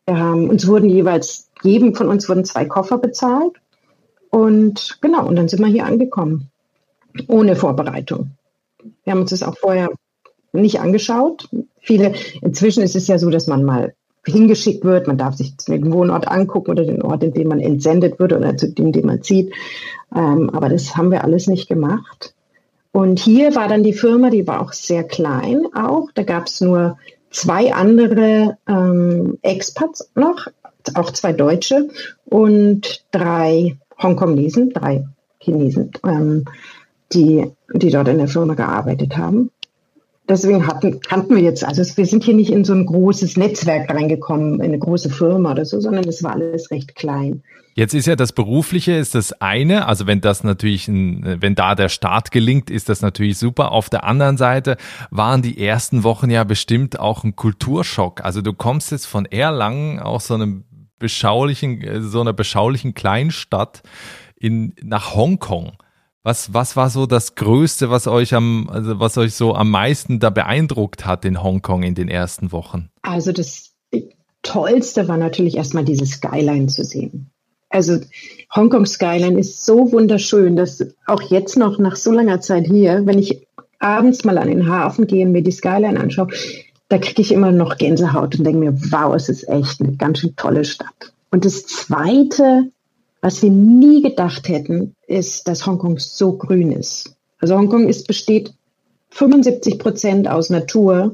Ähm, 0.06 0.48
uns 0.48 0.66
wurden 0.66 0.88
jeweils, 0.88 1.50
jedem 1.62 1.94
von 1.94 2.08
uns 2.08 2.26
wurden 2.26 2.46
zwei 2.46 2.64
Koffer 2.64 2.96
bezahlt. 2.96 3.52
Und 4.30 4.98
genau, 5.02 5.26
und 5.26 5.36
dann 5.36 5.48
sind 5.48 5.60
wir 5.60 5.68
hier 5.68 5.84
angekommen. 5.84 6.50
Ohne 7.28 7.54
Vorbereitung. 7.54 8.30
Wir 9.04 9.12
haben 9.12 9.20
uns 9.20 9.30
das 9.30 9.42
auch 9.42 9.58
vorher 9.58 9.90
nicht 10.52 10.80
angeschaut. 10.80 11.50
Viele, 11.80 12.14
inzwischen 12.40 12.82
ist 12.82 12.96
es 12.96 13.08
ja 13.08 13.18
so, 13.18 13.28
dass 13.28 13.46
man 13.46 13.62
mal 13.62 13.94
hingeschickt 14.26 14.84
wird. 14.84 15.06
Man 15.06 15.18
darf 15.18 15.36
sich 15.36 15.56
den 15.56 15.92
Wohnort 15.92 16.28
angucken 16.28 16.72
oder 16.72 16.84
den 16.84 17.02
Ort, 17.02 17.22
in 17.22 17.32
dem 17.32 17.48
man 17.48 17.60
entsendet 17.60 18.18
wird 18.18 18.32
oder 18.32 18.56
zu 18.56 18.70
dem, 18.70 18.92
den 18.92 19.06
man 19.06 19.22
zieht. 19.22 19.52
Ähm, 20.14 20.50
aber 20.50 20.68
das 20.68 20.96
haben 20.96 21.10
wir 21.10 21.24
alles 21.24 21.46
nicht 21.46 21.68
gemacht. 21.68 22.34
Und 22.92 23.18
hier 23.18 23.54
war 23.54 23.68
dann 23.68 23.82
die 23.82 23.92
Firma, 23.92 24.30
die 24.30 24.46
war 24.46 24.60
auch 24.60 24.72
sehr 24.72 25.04
klein 25.04 25.66
auch. 25.74 26.08
Da 26.14 26.22
gab 26.22 26.46
es 26.46 26.60
nur 26.60 26.98
zwei 27.30 27.72
andere 27.72 28.56
ähm, 28.66 29.38
Expats 29.42 30.10
noch, 30.14 30.48
auch 30.94 31.10
zwei 31.10 31.32
Deutsche 31.32 31.88
und 32.24 33.04
drei 33.10 33.76
Hongkongesen, 34.02 34.70
drei 34.70 35.04
Chinesen, 35.38 35.90
ähm, 36.04 36.46
die, 37.12 37.52
die 37.72 37.90
dort 37.90 38.08
in 38.08 38.18
der 38.18 38.28
Firma 38.28 38.54
gearbeitet 38.54 39.16
haben 39.16 39.50
deswegen 40.28 40.66
hatten, 40.66 41.00
kannten 41.00 41.34
wir 41.34 41.42
jetzt, 41.42 41.64
also 41.64 41.82
wir 41.96 42.06
sind 42.06 42.24
hier 42.24 42.34
nicht 42.34 42.50
in 42.50 42.64
so 42.64 42.72
ein 42.72 42.86
großes 42.86 43.36
Netzwerk 43.36 43.90
reingekommen, 43.90 44.56
in 44.56 44.62
eine 44.62 44.78
große 44.78 45.10
Firma 45.10 45.52
oder 45.52 45.64
so, 45.64 45.80
sondern 45.80 46.08
es 46.08 46.22
war 46.22 46.32
alles 46.32 46.70
recht 46.70 46.94
klein. 46.94 47.42
Jetzt 47.74 47.92
ist 47.92 48.06
ja 48.06 48.16
das 48.16 48.32
Berufliche 48.32 48.92
ist 48.92 49.14
das 49.14 49.34
eine, 49.34 49.86
also 49.86 50.06
wenn 50.06 50.22
das 50.22 50.42
natürlich, 50.44 50.88
ein, 50.88 51.36
wenn 51.42 51.54
da 51.54 51.74
der 51.74 51.90
Start 51.90 52.30
gelingt, 52.30 52.70
ist 52.70 52.88
das 52.88 53.02
natürlich 53.02 53.36
super. 53.36 53.70
Auf 53.70 53.90
der 53.90 54.04
anderen 54.04 54.38
Seite 54.38 54.78
waren 55.10 55.42
die 55.42 55.62
ersten 55.62 56.02
Wochen 56.02 56.30
ja 56.30 56.44
bestimmt 56.44 56.98
auch 56.98 57.22
ein 57.22 57.36
Kulturschock. 57.36 58.24
Also 58.24 58.40
du 58.40 58.54
kommst 58.54 58.92
jetzt 58.92 59.04
von 59.04 59.26
Erlangen 59.26 60.00
aus 60.00 60.28
so 60.28 60.34
einem 60.34 60.64
beschaulichen, 60.98 61.82
so 62.00 62.22
einer 62.22 62.32
beschaulichen 62.32 62.94
Kleinstadt 62.94 63.82
in, 64.36 64.74
nach 64.82 65.14
Hongkong. 65.14 65.72
Was, 66.26 66.52
was 66.52 66.74
war 66.74 66.90
so 66.90 67.06
das 67.06 67.36
Größte, 67.36 67.88
was 67.88 68.08
euch 68.08 68.34
am, 68.34 68.68
also 68.68 68.98
was 68.98 69.16
euch 69.16 69.34
so 69.34 69.54
am 69.54 69.70
meisten 69.70 70.18
da 70.18 70.28
beeindruckt 70.28 71.06
hat 71.06 71.24
in 71.24 71.40
Hongkong 71.40 71.84
in 71.84 71.94
den 71.94 72.08
ersten 72.08 72.50
Wochen? 72.50 72.90
Also 73.02 73.30
das 73.30 73.70
Tollste 74.42 75.06
war 75.06 75.18
natürlich 75.18 75.56
erstmal 75.56 75.84
diese 75.84 76.04
Skyline 76.04 76.66
zu 76.66 76.82
sehen. 76.82 77.30
Also 77.68 78.00
Hongkong 78.52 78.86
Skyline 78.86 79.38
ist 79.38 79.64
so 79.64 79.92
wunderschön, 79.92 80.56
dass 80.56 80.84
auch 81.06 81.22
jetzt 81.22 81.56
noch 81.56 81.78
nach 81.78 81.94
so 81.94 82.10
langer 82.10 82.40
Zeit 82.40 82.66
hier, 82.66 83.06
wenn 83.06 83.20
ich 83.20 83.46
abends 83.78 84.24
mal 84.24 84.38
an 84.38 84.48
den 84.48 84.68
Hafen 84.68 85.06
gehe 85.06 85.26
und 85.26 85.30
mir 85.30 85.44
die 85.44 85.52
Skyline 85.52 86.00
anschaue, 86.00 86.26
da 86.88 86.98
kriege 86.98 87.22
ich 87.22 87.30
immer 87.30 87.52
noch 87.52 87.78
Gänsehaut 87.78 88.36
und 88.36 88.42
denke 88.42 88.58
mir, 88.58 88.76
wow, 88.90 89.14
es 89.14 89.28
ist 89.28 89.48
echt 89.48 89.80
eine 89.80 89.96
ganz 89.96 90.18
schön 90.18 90.34
tolle 90.34 90.64
Stadt. 90.64 91.12
Und 91.30 91.44
das 91.44 91.66
Zweite, 91.66 92.72
was 93.26 93.42
wir 93.42 93.50
nie 93.50 94.02
gedacht 94.02 94.48
hätten, 94.48 94.94
ist, 95.08 95.48
dass 95.48 95.66
Hongkong 95.66 95.98
so 95.98 96.34
grün 96.36 96.70
ist. 96.70 97.16
Also 97.40 97.58
Hongkong 97.58 97.88
ist, 97.88 98.06
besteht 98.06 98.54
75 99.10 99.80
Prozent 99.80 100.28
aus 100.28 100.48
Natur, 100.48 101.12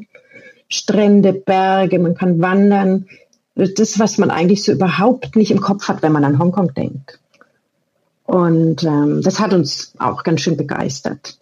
Strände, 0.69 1.33
Berge, 1.33 1.99
man 1.99 2.15
kann 2.15 2.43
wandern. 2.43 3.07
Das, 3.55 3.99
was 3.99 4.19
man 4.19 4.31
eigentlich 4.31 4.63
so 4.63 4.73
überhaupt 4.73 5.37
nicht 5.37 5.51
im 5.53 5.63
Kopf 5.63 5.89
hat, 5.89 6.03
wenn 6.03 6.13
man 6.13 6.25
an 6.25 6.39
Hongkong 6.39 6.75
denkt. 6.75 7.19
Und 8.25 8.85
ähm, 8.85 9.23
das 9.23 9.41
hat 9.41 9.55
uns 9.55 9.95
auch 9.99 10.23
ganz 10.23 10.43
schön 10.43 10.59
begeistert. 10.59 11.39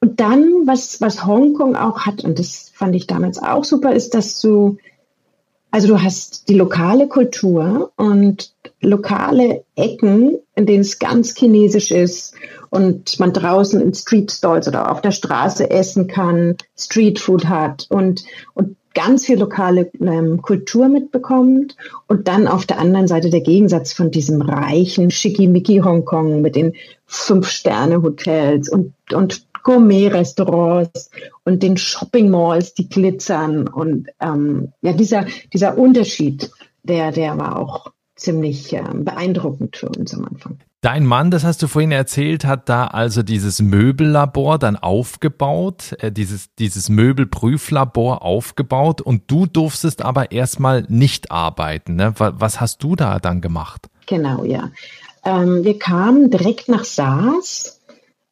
Und 0.00 0.20
dann, 0.20 0.66
was, 0.66 1.02
was 1.02 1.26
Hongkong 1.26 1.76
auch 1.76 2.06
hat, 2.06 2.24
und 2.24 2.38
das 2.38 2.70
fand 2.72 2.96
ich 2.96 3.06
damals 3.06 3.42
auch 3.42 3.64
super, 3.64 3.92
ist, 3.92 4.14
dass 4.14 4.40
du, 4.40 4.78
also 5.70 5.86
du 5.86 6.02
hast 6.02 6.48
die 6.48 6.54
lokale 6.54 7.08
Kultur 7.08 7.92
und 7.96 8.53
lokale 8.84 9.64
Ecken, 9.76 10.38
in 10.54 10.66
denen 10.66 10.80
es 10.80 10.98
ganz 10.98 11.34
chinesisch 11.34 11.90
ist 11.90 12.34
und 12.70 13.18
man 13.20 13.32
draußen 13.32 13.80
in 13.80 13.94
Street 13.94 14.30
Stalls 14.30 14.68
oder 14.68 14.90
auf 14.90 15.00
der 15.00 15.12
Straße 15.12 15.70
essen 15.70 16.06
kann, 16.06 16.56
Street 16.76 17.18
Food 17.18 17.48
hat 17.48 17.86
und, 17.90 18.24
und 18.54 18.76
ganz 18.94 19.26
viel 19.26 19.38
lokale 19.38 19.90
ähm, 20.00 20.40
Kultur 20.40 20.88
mitbekommt 20.88 21.76
und 22.06 22.28
dann 22.28 22.46
auf 22.46 22.64
der 22.64 22.78
anderen 22.78 23.08
Seite 23.08 23.30
der 23.30 23.40
Gegensatz 23.40 23.92
von 23.92 24.10
diesem 24.10 24.40
reichen 24.40 25.10
Schickimicki 25.10 25.78
Hongkong 25.78 26.40
mit 26.40 26.56
den 26.56 26.74
Fünf-Sterne-Hotels 27.06 28.68
und, 28.68 28.94
und 29.12 29.46
Gourmet-Restaurants 29.64 31.10
und 31.44 31.62
den 31.62 31.76
Shopping-Malls, 31.76 32.74
die 32.74 32.88
glitzern 32.88 33.66
und 33.66 34.08
ähm, 34.20 34.72
ja, 34.82 34.92
dieser, 34.92 35.26
dieser 35.52 35.76
Unterschied, 35.76 36.50
der, 36.82 37.12
der 37.12 37.36
war 37.38 37.58
auch 37.58 37.92
ziemlich 38.16 38.72
äh, 38.72 38.82
beeindruckend 38.92 39.76
für 39.76 39.88
uns 39.88 40.14
am 40.14 40.24
Anfang. 40.24 40.58
Dein 40.80 41.06
Mann, 41.06 41.30
das 41.30 41.44
hast 41.44 41.62
du 41.62 41.66
vorhin 41.66 41.92
erzählt, 41.92 42.44
hat 42.44 42.68
da 42.68 42.86
also 42.86 43.22
dieses 43.22 43.62
Möbellabor 43.62 44.58
dann 44.58 44.76
aufgebaut, 44.76 45.96
äh, 46.00 46.12
dieses, 46.12 46.54
dieses 46.56 46.90
Möbelprüflabor 46.90 48.22
aufgebaut 48.22 49.00
und 49.00 49.22
du 49.28 49.46
durftest 49.46 50.02
aber 50.02 50.30
erstmal 50.30 50.84
nicht 50.88 51.30
arbeiten. 51.30 51.96
Ne? 51.96 52.12
Was 52.16 52.60
hast 52.60 52.82
du 52.82 52.96
da 52.96 53.18
dann 53.18 53.40
gemacht? 53.40 53.88
Genau, 54.06 54.44
ja. 54.44 54.70
Ähm, 55.24 55.64
wir 55.64 55.78
kamen 55.78 56.30
direkt 56.30 56.68
nach 56.68 56.84
SARS 56.84 57.80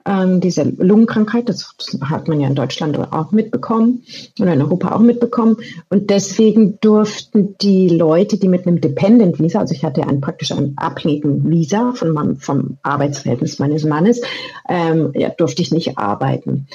ähm, 0.06 0.40
diese 0.40 0.64
Lungenkrankheit, 0.64 1.48
das, 1.48 1.74
das, 1.78 2.00
hat 2.08 2.28
man 2.28 2.40
ja 2.40 2.48
in 2.48 2.54
Deutschland 2.54 2.98
auch 2.98 3.32
mitbekommen 3.32 4.02
oder 4.40 4.52
in 4.52 4.62
Europa 4.62 4.94
auch 4.94 5.00
mitbekommen. 5.00 5.56
Und 5.90 6.10
deswegen 6.10 6.78
durften 6.80 7.56
die 7.58 7.88
Leute, 7.88 8.38
die 8.38 8.48
mit 8.48 8.66
einem 8.66 8.80
Dependent 8.80 9.38
Visa, 9.38 9.60
also 9.60 9.74
ich 9.74 9.84
hatte 9.84 10.06
einen 10.06 10.20
praktisch 10.20 10.52
einen 10.52 10.74
abhängigen 10.76 11.48
Visa 11.48 11.92
von 11.94 12.12
meinem, 12.12 12.36
vom 12.36 12.78
Arbeitsverhältnis 12.82 13.58
meines 13.58 13.84
Mannes, 13.84 14.20
ähm, 14.68 15.12
ja, 15.14 15.28
durfte 15.30 15.62
ich 15.62 15.72
nicht 15.72 15.98
arbeiten. 15.98 16.66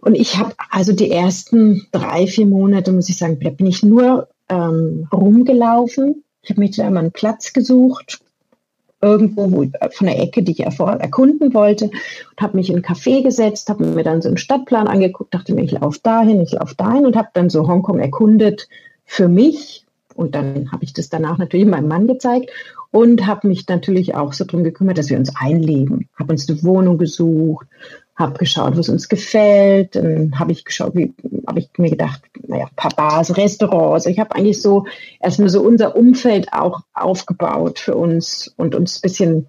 Und 0.00 0.14
ich 0.14 0.38
habe 0.38 0.52
also 0.70 0.92
die 0.92 1.10
ersten 1.10 1.86
drei, 1.92 2.26
vier 2.26 2.46
Monate, 2.46 2.92
muss 2.92 3.08
ich 3.08 3.18
sagen, 3.18 3.38
bin 3.38 3.66
ich 3.66 3.82
nur 3.82 4.28
ähm, 4.48 5.08
rumgelaufen. 5.12 6.24
Ich 6.42 6.50
habe 6.50 6.60
mir 6.60 6.70
da 6.70 6.88
immer 6.88 7.00
einen 7.00 7.12
Platz 7.12 7.52
gesucht, 7.52 8.20
irgendwo 9.02 9.50
wo, 9.50 9.66
von 9.92 10.06
der 10.06 10.20
Ecke, 10.20 10.42
die 10.42 10.52
ich 10.52 10.60
erkunden 10.60 11.54
wollte, 11.54 11.86
und 11.86 12.40
habe 12.40 12.56
mich 12.56 12.70
in 12.70 12.76
ein 12.76 12.82
Café 12.82 13.22
gesetzt, 13.22 13.68
habe 13.68 13.84
mir 13.84 14.04
dann 14.04 14.22
so 14.22 14.28
einen 14.28 14.36
Stadtplan 14.36 14.88
angeguckt, 14.88 15.34
dachte 15.34 15.54
mir, 15.54 15.62
ich 15.62 15.72
laufe 15.72 16.00
dahin, 16.02 16.40
ich 16.40 16.52
laufe 16.52 16.74
dahin 16.76 17.06
und 17.06 17.16
habe 17.16 17.28
dann 17.32 17.50
so 17.50 17.66
Hongkong 17.66 17.98
erkundet 17.98 18.68
für 19.04 19.28
mich. 19.28 19.84
Und 20.14 20.34
dann 20.34 20.70
habe 20.70 20.84
ich 20.84 20.92
das 20.92 21.08
danach 21.08 21.38
natürlich 21.38 21.66
meinem 21.66 21.88
Mann 21.88 22.06
gezeigt 22.06 22.50
und 22.90 23.26
habe 23.26 23.48
mich 23.48 23.66
natürlich 23.68 24.14
auch 24.14 24.32
so 24.32 24.44
drum 24.44 24.64
gekümmert, 24.64 24.98
dass 24.98 25.08
wir 25.08 25.16
uns 25.16 25.32
einleben. 25.36 26.08
Habe 26.18 26.32
uns 26.32 26.48
eine 26.48 26.62
Wohnung 26.62 26.98
gesucht, 26.98 27.66
habe 28.20 28.38
geschaut, 28.38 28.76
was 28.76 28.88
uns 28.88 29.08
gefällt. 29.08 29.96
Dann 29.96 30.38
habe 30.38 30.52
ich 30.52 30.64
geschaut, 30.64 30.94
wie 30.94 31.12
habe 31.46 31.58
ich 31.58 31.68
mir 31.78 31.90
gedacht, 31.90 32.22
naja, 32.46 32.68
paar 32.76 32.94
Bars, 32.94 33.36
Restaurants. 33.36 34.06
Ich 34.06 34.20
habe 34.20 34.34
eigentlich 34.36 34.62
so 34.62 34.86
erstmal 35.20 35.48
so 35.48 35.60
unser 35.62 35.96
Umfeld 35.96 36.52
auch 36.52 36.82
aufgebaut 36.94 37.80
für 37.80 37.96
uns 37.96 38.52
und 38.56 38.74
uns 38.76 38.98
ein 38.98 39.02
bisschen 39.02 39.46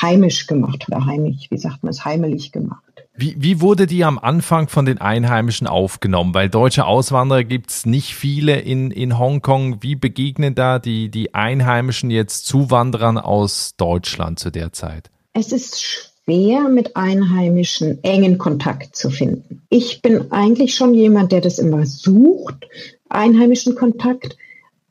heimisch 0.00 0.46
gemacht 0.46 0.86
oder 0.88 1.06
heimisch, 1.06 1.46
wie 1.50 1.58
sagt 1.58 1.82
man 1.82 1.90
es, 1.90 2.04
heimelig 2.04 2.52
gemacht. 2.52 2.82
Wie, 3.18 3.34
wie 3.38 3.62
wurde 3.62 3.86
die 3.86 4.04
am 4.04 4.18
Anfang 4.18 4.68
von 4.68 4.84
den 4.84 4.98
Einheimischen 4.98 5.66
aufgenommen? 5.66 6.34
Weil 6.34 6.50
deutsche 6.50 6.84
Auswanderer 6.84 7.44
gibt 7.44 7.70
es 7.70 7.86
nicht 7.86 8.14
viele 8.14 8.60
in, 8.60 8.90
in 8.90 9.18
Hongkong. 9.18 9.82
Wie 9.82 9.94
begegnen 9.94 10.54
da 10.54 10.78
die, 10.78 11.08
die 11.10 11.32
Einheimischen 11.32 12.10
jetzt 12.10 12.46
Zuwanderern 12.46 13.16
aus 13.16 13.74
Deutschland 13.78 14.38
zu 14.38 14.50
der 14.50 14.72
Zeit? 14.74 15.10
Es 15.32 15.50
ist 15.50 16.12
schwer, 16.26 16.68
mit 16.68 16.96
Einheimischen 16.96 18.02
engen 18.02 18.36
Kontakt 18.38 18.96
zu 18.96 19.10
finden. 19.10 19.62
Ich 19.70 20.02
bin 20.02 20.32
eigentlich 20.32 20.74
schon 20.74 20.94
jemand, 20.94 21.32
der 21.32 21.40
das 21.40 21.58
immer 21.58 21.86
sucht, 21.86 22.66
einheimischen 23.08 23.76
Kontakt. 23.76 24.36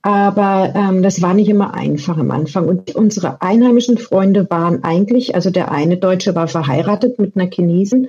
Aber 0.01 0.71
ähm, 0.75 1.01
das 1.01 1.21
war 1.21 1.33
nicht 1.33 1.49
immer 1.49 1.73
einfach 1.73 2.17
am 2.17 2.31
Anfang. 2.31 2.67
Und 2.67 2.95
unsere 2.95 3.41
einheimischen 3.41 3.97
Freunde 3.97 4.47
waren 4.49 4.83
eigentlich, 4.83 5.35
also 5.35 5.49
der 5.49 5.71
eine 5.71 5.97
Deutsche 5.97 6.35
war 6.35 6.47
verheiratet 6.47 7.19
mit 7.19 7.35
einer 7.35 7.49
Chinesin. 7.49 8.07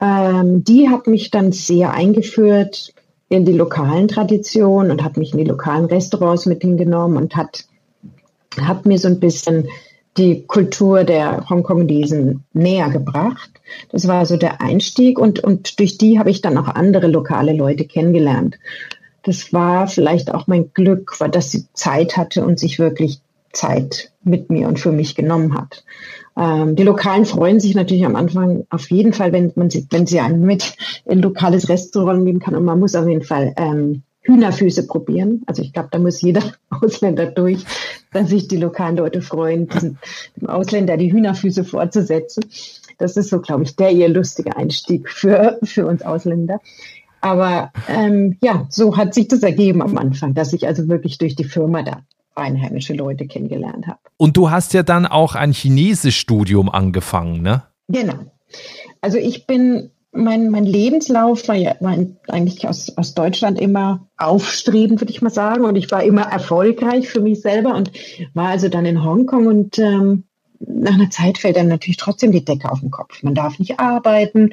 Ähm, 0.00 0.62
die 0.62 0.88
hat 0.90 1.06
mich 1.06 1.30
dann 1.30 1.52
sehr 1.52 1.92
eingeführt 1.92 2.92
in 3.28 3.44
die 3.46 3.54
lokalen 3.54 4.08
Traditionen 4.08 4.90
und 4.90 5.02
hat 5.02 5.16
mich 5.16 5.32
in 5.32 5.38
die 5.38 5.44
lokalen 5.44 5.86
Restaurants 5.86 6.44
mit 6.44 6.60
hingenommen 6.60 7.16
und 7.16 7.34
hat, 7.34 7.64
hat 8.60 8.84
mir 8.84 8.98
so 8.98 9.08
ein 9.08 9.18
bisschen 9.18 9.68
die 10.16 10.44
Kultur 10.46 11.04
der 11.04 11.48
Hongkongesen 11.48 12.44
näher 12.52 12.90
gebracht. 12.90 13.50
Das 13.90 14.06
war 14.08 14.26
so 14.26 14.36
der 14.36 14.60
Einstieg 14.60 15.18
und, 15.18 15.40
und 15.42 15.78
durch 15.78 15.96
die 15.96 16.18
habe 16.18 16.30
ich 16.30 16.42
dann 16.42 16.58
auch 16.58 16.68
andere 16.68 17.06
lokale 17.06 17.52
Leute 17.54 17.84
kennengelernt. 17.84 18.58
Das 19.22 19.52
war 19.52 19.86
vielleicht 19.86 20.34
auch 20.34 20.46
mein 20.46 20.72
Glück, 20.74 21.18
weil 21.20 21.30
dass 21.30 21.50
sie 21.50 21.66
Zeit 21.72 22.16
hatte 22.16 22.44
und 22.44 22.58
sich 22.58 22.78
wirklich 22.78 23.20
Zeit 23.52 24.10
mit 24.24 24.50
mir 24.50 24.68
und 24.68 24.80
für 24.80 24.92
mich 24.92 25.14
genommen 25.14 25.54
hat. 25.54 25.84
Ähm, 26.36 26.76
die 26.76 26.82
Lokalen 26.82 27.26
freuen 27.26 27.60
sich 27.60 27.74
natürlich 27.74 28.04
am 28.04 28.16
Anfang 28.16 28.66
auf 28.70 28.90
jeden 28.90 29.12
Fall, 29.12 29.32
wenn 29.32 29.52
man 29.54 29.70
sie, 29.70 29.86
wenn 29.90 30.06
sie 30.06 30.20
einen 30.20 30.44
mit 30.44 30.74
in 31.04 31.18
ein 31.18 31.22
lokales 31.22 31.68
Restaurant 31.68 32.24
nehmen 32.24 32.40
kann 32.40 32.54
und 32.54 32.64
man 32.64 32.80
muss 32.80 32.94
auf 32.94 33.06
jeden 33.06 33.22
Fall 33.22 33.54
ähm, 33.56 34.02
Hühnerfüße 34.22 34.86
probieren. 34.86 35.42
Also 35.46 35.62
ich 35.62 35.72
glaube, 35.72 35.88
da 35.90 35.98
muss 35.98 36.22
jeder 36.22 36.42
Ausländer 36.70 37.26
durch, 37.26 37.64
dass 38.12 38.30
sich 38.30 38.48
die 38.48 38.56
lokalen 38.56 38.96
Leute 38.96 39.20
freuen, 39.22 39.68
diesem, 39.68 39.98
dem 40.36 40.48
Ausländer 40.48 40.96
die 40.96 41.12
Hühnerfüße 41.12 41.64
fortzusetzen. 41.64 42.44
Das 42.98 43.16
ist 43.16 43.30
so, 43.30 43.40
glaube 43.40 43.64
ich, 43.64 43.76
der 43.76 43.90
ihr 43.90 44.08
lustiger 44.08 44.56
Einstieg 44.56 45.10
für, 45.10 45.58
für 45.62 45.86
uns 45.86 46.02
Ausländer. 46.02 46.60
Aber 47.20 47.72
ähm, 47.88 48.36
ja, 48.42 48.66
so 48.68 48.96
hat 48.96 49.14
sich 49.14 49.28
das 49.28 49.42
ergeben 49.42 49.82
am 49.82 49.96
Anfang, 49.96 50.34
dass 50.34 50.52
ich 50.52 50.66
also 50.66 50.88
wirklich 50.88 51.18
durch 51.18 51.36
die 51.36 51.44
Firma 51.44 51.82
da 51.82 52.02
einheimische 52.34 52.94
Leute 52.94 53.26
kennengelernt 53.26 53.86
habe. 53.86 54.00
Und 54.16 54.36
du 54.36 54.50
hast 54.50 54.72
ja 54.72 54.82
dann 54.82 55.06
auch 55.06 55.34
ein 55.34 55.52
Chinesischstudium 55.52 56.68
angefangen, 56.68 57.42
ne? 57.42 57.62
Genau. 57.88 58.14
Also 59.00 59.18
ich 59.18 59.46
bin 59.46 59.90
mein, 60.12 60.50
mein 60.50 60.64
Lebenslauf 60.64 61.48
war 61.48 61.54
ja 61.54 61.74
war 61.80 61.96
eigentlich 62.28 62.68
aus, 62.68 62.96
aus 62.96 63.14
Deutschland 63.14 63.60
immer 63.60 64.06
aufstrebend, 64.18 65.00
würde 65.00 65.12
ich 65.12 65.22
mal 65.22 65.30
sagen. 65.30 65.64
Und 65.64 65.76
ich 65.76 65.90
war 65.90 66.02
immer 66.02 66.22
erfolgreich 66.22 67.08
für 67.08 67.20
mich 67.20 67.40
selber 67.40 67.74
und 67.74 67.90
war 68.34 68.48
also 68.48 68.68
dann 68.68 68.86
in 68.86 69.02
Hongkong 69.02 69.46
und 69.46 69.78
ähm, 69.78 70.24
nach 70.60 70.94
einer 70.94 71.10
Zeit 71.10 71.38
fällt 71.38 71.56
dann 71.56 71.68
natürlich 71.68 71.96
trotzdem 71.96 72.30
die 72.30 72.44
Decke 72.44 72.70
auf 72.70 72.80
den 72.80 72.90
Kopf. 72.90 73.22
Man 73.22 73.34
darf 73.34 73.58
nicht 73.58 73.80
arbeiten, 73.80 74.52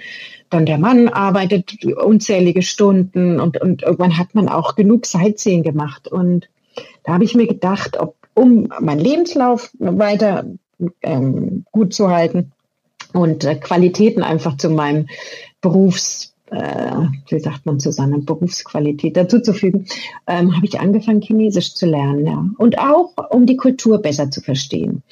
dann 0.49 0.65
der 0.65 0.79
Mann 0.79 1.07
arbeitet 1.09 1.85
unzählige 1.85 2.63
Stunden 2.63 3.39
und, 3.39 3.61
und 3.61 3.83
irgendwann 3.83 4.17
hat 4.17 4.33
man 4.33 4.49
auch 4.49 4.75
genug 4.75 5.05
Sightseeing 5.05 5.61
gemacht. 5.61 6.07
Und 6.07 6.49
da 7.03 7.13
habe 7.13 7.25
ich 7.25 7.35
mir 7.35 7.47
gedacht, 7.47 7.99
ob, 7.99 8.15
um 8.33 8.69
meinen 8.79 8.99
Lebenslauf 8.99 9.71
weiter 9.77 10.45
ähm, 11.01 11.65
gut 11.71 11.93
zu 11.93 12.09
halten 12.09 12.53
und 13.13 13.43
äh, 13.43 13.55
Qualitäten 13.55 14.23
einfach 14.23 14.57
zu 14.57 14.69
meinem 14.69 15.07
Berufs, 15.61 16.33
äh, 16.51 17.05
wie 17.27 17.39
sagt 17.39 17.65
man, 17.65 17.79
zu 17.79 17.91
seiner 17.91 18.19
Berufsqualität 18.19 19.15
dazuzufügen, 19.15 19.85
ähm, 20.27 20.55
habe 20.55 20.65
ich 20.65 20.79
angefangen, 20.79 21.21
Chinesisch 21.21 21.75
zu 21.75 21.85
lernen. 21.85 22.25
Ja. 22.25 22.45
Und 22.57 22.79
auch, 22.79 23.13
um 23.29 23.45
die 23.45 23.57
Kultur 23.57 23.99
besser 23.99 24.31
zu 24.31 24.41
verstehen. 24.41 25.03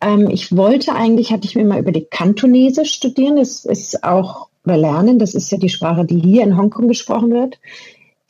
Ähm, 0.00 0.30
ich 0.30 0.56
wollte 0.56 0.94
eigentlich, 0.94 1.32
hatte 1.32 1.46
ich 1.46 1.56
mir 1.56 1.64
mal 1.64 1.80
über 1.80 1.92
die 1.92 2.04
Kantonesisch 2.04 2.92
studieren. 2.92 3.36
Das 3.36 3.64
ist 3.64 4.04
auch, 4.04 4.48
oder 4.64 4.76
lernen, 4.76 5.18
das 5.18 5.34
ist 5.34 5.50
ja 5.50 5.58
die 5.58 5.68
Sprache, 5.68 6.04
die 6.04 6.18
hier 6.18 6.42
in 6.42 6.56
Hongkong 6.56 6.88
gesprochen 6.88 7.32
wird. 7.32 7.58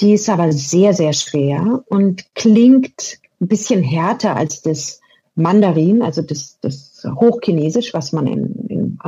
Die 0.01 0.13
ist 0.13 0.29
aber 0.29 0.53
sehr, 0.53 0.93
sehr 0.93 1.15
schwer 1.15 1.83
und 1.89 2.25
klingt 2.35 3.19
ein 3.41 3.49
bisschen 3.49 3.83
härter 3.83 4.37
als 4.37 4.63
das 4.63 5.01
Mandarin, 5.35 6.03
also 6.03 6.23
das, 6.23 6.59
das 6.61 7.07
Hochchinesisch, 7.15 7.93
was 7.95 8.13
man 8.13 8.27
in, 8.27 8.67
in, 8.69 8.99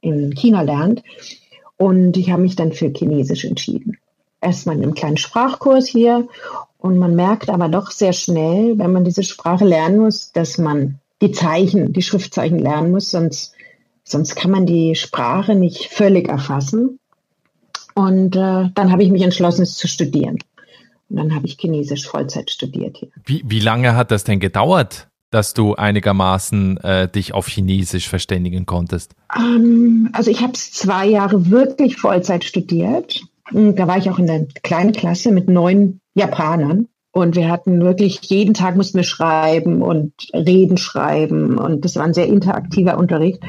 in 0.00 0.34
China 0.34 0.62
lernt. 0.62 1.02
Und 1.76 2.16
ich 2.16 2.30
habe 2.30 2.42
mich 2.42 2.56
dann 2.56 2.72
für 2.72 2.92
Chinesisch 2.92 3.44
entschieden. 3.44 3.98
Erstmal 4.40 4.76
in 4.76 4.82
einem 4.82 4.94
kleinen 4.94 5.16
Sprachkurs 5.16 5.86
hier. 5.86 6.28
Und 6.78 6.98
man 6.98 7.14
merkt 7.14 7.50
aber 7.50 7.68
doch 7.68 7.90
sehr 7.90 8.12
schnell, 8.12 8.78
wenn 8.78 8.92
man 8.92 9.04
diese 9.04 9.22
Sprache 9.22 9.64
lernen 9.64 9.98
muss, 9.98 10.32
dass 10.32 10.58
man 10.58 11.00
die 11.20 11.32
Zeichen, 11.32 11.92
die 11.92 12.02
Schriftzeichen 12.02 12.58
lernen 12.58 12.90
muss, 12.90 13.10
sonst, 13.10 13.54
sonst 14.04 14.36
kann 14.36 14.50
man 14.50 14.66
die 14.66 14.94
Sprache 14.94 15.54
nicht 15.54 15.86
völlig 15.86 16.28
erfassen. 16.28 16.98
Und 17.94 18.36
äh, 18.36 18.70
dann 18.74 18.92
habe 18.92 19.02
ich 19.02 19.10
mich 19.10 19.22
entschlossen, 19.22 19.62
es 19.62 19.76
zu 19.76 19.88
studieren. 19.88 20.38
Und 21.08 21.16
dann 21.16 21.34
habe 21.34 21.46
ich 21.46 21.56
Chinesisch 21.58 22.06
Vollzeit 22.06 22.50
studiert 22.50 22.98
hier. 22.98 23.08
Wie, 23.24 23.42
wie 23.46 23.60
lange 23.60 23.96
hat 23.96 24.10
das 24.10 24.24
denn 24.24 24.40
gedauert, 24.40 25.08
dass 25.30 25.54
du 25.54 25.74
einigermaßen 25.74 26.78
äh, 26.78 27.08
dich 27.08 27.34
auf 27.34 27.48
Chinesisch 27.48 28.08
verständigen 28.08 28.66
konntest? 28.66 29.14
Ähm, 29.36 30.08
also 30.12 30.30
ich 30.30 30.42
habe 30.42 30.52
es 30.54 30.72
zwei 30.72 31.06
Jahre 31.06 31.50
wirklich 31.50 31.96
Vollzeit 31.96 32.44
studiert. 32.44 33.22
Und 33.52 33.76
da 33.76 33.86
war 33.86 33.98
ich 33.98 34.10
auch 34.10 34.18
in 34.18 34.26
der 34.26 34.46
kleinen 34.62 34.92
Klasse 34.92 35.32
mit 35.32 35.48
neun 35.48 36.00
Japanern. 36.14 36.88
Und 37.12 37.34
wir 37.34 37.48
hatten 37.48 37.80
wirklich, 37.80 38.20
jeden 38.24 38.54
Tag 38.54 38.76
mussten 38.76 38.98
wir 38.98 39.04
schreiben 39.04 39.80
und 39.82 40.12
Reden 40.34 40.76
schreiben. 40.76 41.56
Und 41.56 41.84
das 41.84 41.96
war 41.96 42.04
ein 42.04 42.14
sehr 42.14 42.26
interaktiver 42.26 42.98
Unterricht. 42.98 43.42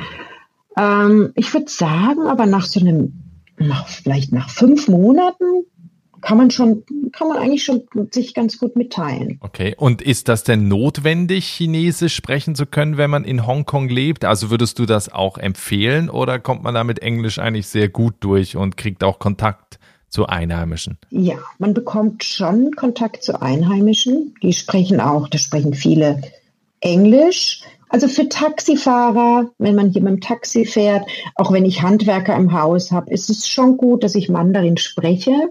Ähm, 0.77 1.31
ich 1.35 1.53
würde 1.53 1.69
sagen, 1.69 2.27
aber 2.27 2.45
nach 2.45 2.65
so 2.65 2.79
einem, 2.79 3.43
nach, 3.57 3.87
vielleicht 3.87 4.31
nach 4.31 4.49
fünf 4.49 4.87
Monaten 4.87 5.65
kann 6.21 6.37
man 6.37 6.51
schon, 6.51 6.83
kann 7.11 7.27
man 7.27 7.37
eigentlich 7.37 7.63
schon 7.63 7.83
sich 8.11 8.33
ganz 8.33 8.57
gut 8.57 8.75
mitteilen. 8.75 9.39
Okay. 9.41 9.75
Und 9.77 10.01
ist 10.01 10.27
das 10.27 10.43
denn 10.43 10.67
notwendig, 10.67 11.45
Chinesisch 11.45 12.15
sprechen 12.15 12.55
zu 12.55 12.65
können, 12.65 12.97
wenn 12.97 13.09
man 13.09 13.23
in 13.23 13.45
Hongkong 13.45 13.89
lebt? 13.89 14.25
Also 14.25 14.49
würdest 14.49 14.79
du 14.79 14.85
das 14.85 15.11
auch 15.11 15.37
empfehlen 15.37 16.09
oder 16.09 16.39
kommt 16.39 16.63
man 16.63 16.73
da 16.73 16.83
mit 16.83 16.99
Englisch 16.99 17.39
eigentlich 17.39 17.67
sehr 17.67 17.89
gut 17.89 18.15
durch 18.21 18.55
und 18.55 18.77
kriegt 18.77 19.03
auch 19.03 19.19
Kontakt 19.19 19.79
zu 20.09 20.25
Einheimischen? 20.25 20.97
Ja, 21.09 21.35
man 21.59 21.73
bekommt 21.73 22.23
schon 22.23 22.71
Kontakt 22.75 23.23
zu 23.23 23.41
Einheimischen. 23.41 24.35
Die 24.41 24.53
sprechen 24.53 24.99
auch, 24.99 25.27
da 25.27 25.37
sprechen 25.37 25.73
viele 25.73 26.21
Englisch. 26.79 27.61
Also 27.89 28.07
für 28.07 28.27
Taxifahrer, 28.27 29.49
wenn 29.59 29.75
man 29.75 29.91
hier 29.91 30.01
mit 30.01 30.11
dem 30.11 30.21
Taxi 30.21 30.65
fährt, 30.65 31.03
auch 31.35 31.53
wenn 31.53 31.63
ich 31.63 31.81
Handwerker 31.83 32.35
im 32.35 32.51
Haus 32.51 32.91
habe, 32.91 33.11
ist 33.11 33.29
es 33.29 33.47
schon 33.47 33.77
gut, 33.77 34.03
dass 34.03 34.15
ich 34.15 34.27
Mandarin 34.27 34.77
spreche 34.77 35.49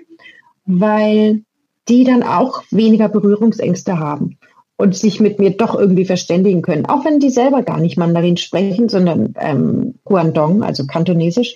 weil 0.67 1.43
die 1.89 2.05
dann 2.05 2.23
auch 2.23 2.63
weniger 2.71 3.09
Berührungsängste 3.09 3.99
haben 3.99 4.39
und 4.77 4.95
sich 4.95 5.21
mit 5.21 5.39
mir 5.39 5.51
doch 5.51 5.75
irgendwie 5.79 6.05
verständigen 6.05 6.63
können. 6.63 6.87
Auch 6.87 7.05
wenn 7.05 7.21
die 7.21 7.31
selber 7.31 7.63
gar 7.63 7.81
nicht 7.81 7.97
Mandarin 7.97 8.37
sprechen, 8.37 8.89
sondern 8.89 9.35
ähm, 9.39 9.95
Guangdong, 10.05 10.63
also 10.63 10.87
Kantonesisch, 10.87 11.55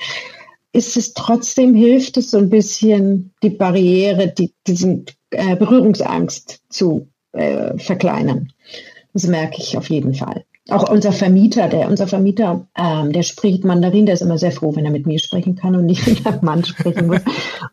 ist 0.72 0.96
es 0.96 1.14
trotzdem, 1.14 1.74
hilft 1.74 2.16
es 2.16 2.30
so 2.30 2.38
ein 2.38 2.48
bisschen, 2.48 3.34
die 3.42 3.50
Barriere, 3.50 4.28
die, 4.28 4.54
diesen 4.66 5.04
äh, 5.30 5.56
Berührungsangst 5.56 6.60
zu 6.68 7.08
äh, 7.32 7.76
verkleinern. 7.76 8.52
Das 9.12 9.26
merke 9.26 9.56
ich 9.58 9.76
auf 9.76 9.90
jeden 9.90 10.14
Fall. 10.14 10.44
Auch 10.68 10.88
unser 10.90 11.10
Vermieter, 11.10 11.68
der 11.68 11.88
unser 11.88 12.06
Vermieter, 12.06 12.68
ähm, 12.76 13.12
der 13.12 13.22
spricht 13.22 13.64
Mandarin, 13.64 14.04
der 14.04 14.14
ist 14.14 14.20
immer 14.20 14.36
sehr 14.36 14.52
froh, 14.52 14.76
wenn 14.76 14.84
er 14.84 14.90
mit 14.90 15.06
mir 15.06 15.18
sprechen 15.18 15.56
kann 15.56 15.74
und 15.74 15.86
nicht 15.86 16.06
mit 16.06 16.26
einem 16.26 16.44
Mann 16.44 16.64
sprechen 16.64 17.06
muss, 17.06 17.22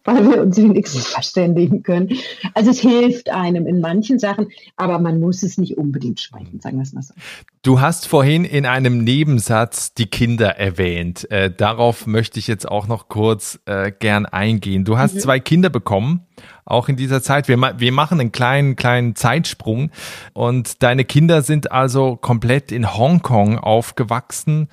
weil 0.06 0.30
wir 0.30 0.42
uns 0.42 0.58
wenigstens 0.58 1.08
verständigen 1.08 1.84
können. 1.84 2.18
Also 2.54 2.72
es 2.72 2.80
hilft 2.80 3.30
einem 3.30 3.68
in 3.68 3.82
manchen 3.82 4.20
Sachen, 4.20 4.48
aber 4.78 5.00
man 5.00 5.20
muss 5.20 5.44
es 5.44 5.58
nicht 5.58 5.78
unbedingt 5.78 6.22
sprechen, 6.22 6.62
sagen 6.62 6.78
wir 6.78 6.84
es 6.84 6.94
mal 6.94 7.02
so. 7.04 7.14
Du 7.62 7.82
hast 7.82 8.08
vorhin 8.08 8.46
in 8.46 8.66
einem 8.66 9.04
Nebensatz 9.04 9.94
die 9.94 10.08
Kinder 10.08 10.58
erwähnt. 10.58 11.30
Äh, 11.30 11.52
darauf 11.52 12.08
möchte 12.08 12.40
ich 12.40 12.48
jetzt 12.48 12.68
auch 12.68 12.88
noch 12.88 13.10
kurz 13.10 13.60
äh, 13.66 13.92
gern 13.92 14.26
eingehen. 14.26 14.86
Du 14.86 14.98
hast 14.98 15.16
mhm. 15.16 15.20
zwei 15.20 15.40
Kinder 15.42 15.70
bekommen 15.70 16.22
auch 16.68 16.90
in 16.90 16.96
dieser 16.96 17.22
Zeit. 17.22 17.48
Wir, 17.48 17.58
wir 17.58 17.92
machen 17.92 18.20
einen 18.20 18.32
kleinen, 18.32 18.76
kleinen 18.76 19.16
Zeitsprung 19.16 19.92
und 20.34 20.84
deine 20.84 21.06
Kinder 21.06 21.42
sind 21.42 21.72
also 21.72 22.16
komplett 22.16 22.72
in 22.72 22.96
Hongkong 22.96 23.58
aufgewachsen, 23.58 24.70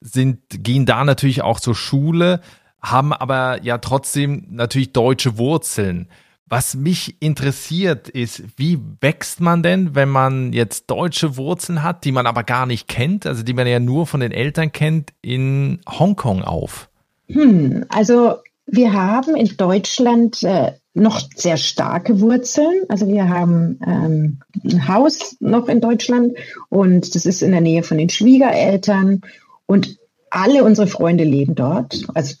sind, 0.00 0.40
gehen 0.48 0.86
da 0.86 1.04
natürlich 1.04 1.42
auch 1.42 1.60
zur 1.60 1.74
Schule, 1.74 2.40
haben 2.82 3.12
aber 3.12 3.62
ja 3.62 3.78
trotzdem 3.78 4.46
natürlich 4.50 4.92
deutsche 4.92 5.38
Wurzeln. 5.38 6.08
Was 6.48 6.76
mich 6.76 7.20
interessiert 7.20 8.08
ist, 8.08 8.44
wie 8.56 8.78
wächst 9.00 9.40
man 9.40 9.64
denn, 9.64 9.96
wenn 9.96 10.08
man 10.08 10.52
jetzt 10.52 10.88
deutsche 10.88 11.36
Wurzeln 11.36 11.82
hat, 11.82 12.04
die 12.04 12.12
man 12.12 12.26
aber 12.26 12.44
gar 12.44 12.66
nicht 12.66 12.86
kennt, 12.86 13.26
also 13.26 13.42
die 13.42 13.52
man 13.52 13.66
ja 13.66 13.80
nur 13.80 14.06
von 14.06 14.20
den 14.20 14.30
Eltern 14.30 14.70
kennt, 14.70 15.12
in 15.22 15.80
Hongkong 15.88 16.42
auf? 16.42 16.88
Hm, 17.28 17.84
also 17.88 18.36
wir 18.66 18.92
haben 18.92 19.36
in 19.36 19.56
Deutschland 19.56 20.42
äh, 20.42 20.72
noch 20.92 21.20
sehr 21.34 21.56
starke 21.56 22.20
Wurzeln. 22.20 22.82
Also 22.88 23.06
wir 23.06 23.28
haben 23.28 23.78
ähm, 23.86 24.40
ein 24.64 24.88
Haus 24.88 25.36
noch 25.40 25.68
in 25.68 25.80
Deutschland 25.80 26.36
und 26.68 27.14
das 27.14 27.26
ist 27.26 27.42
in 27.42 27.52
der 27.52 27.60
Nähe 27.60 27.82
von 27.82 27.98
den 27.98 28.08
Schwiegereltern 28.08 29.20
und 29.66 29.98
alle 30.30 30.64
unsere 30.64 30.86
Freunde 30.86 31.24
leben 31.24 31.54
dort. 31.54 32.02
Also 32.14 32.34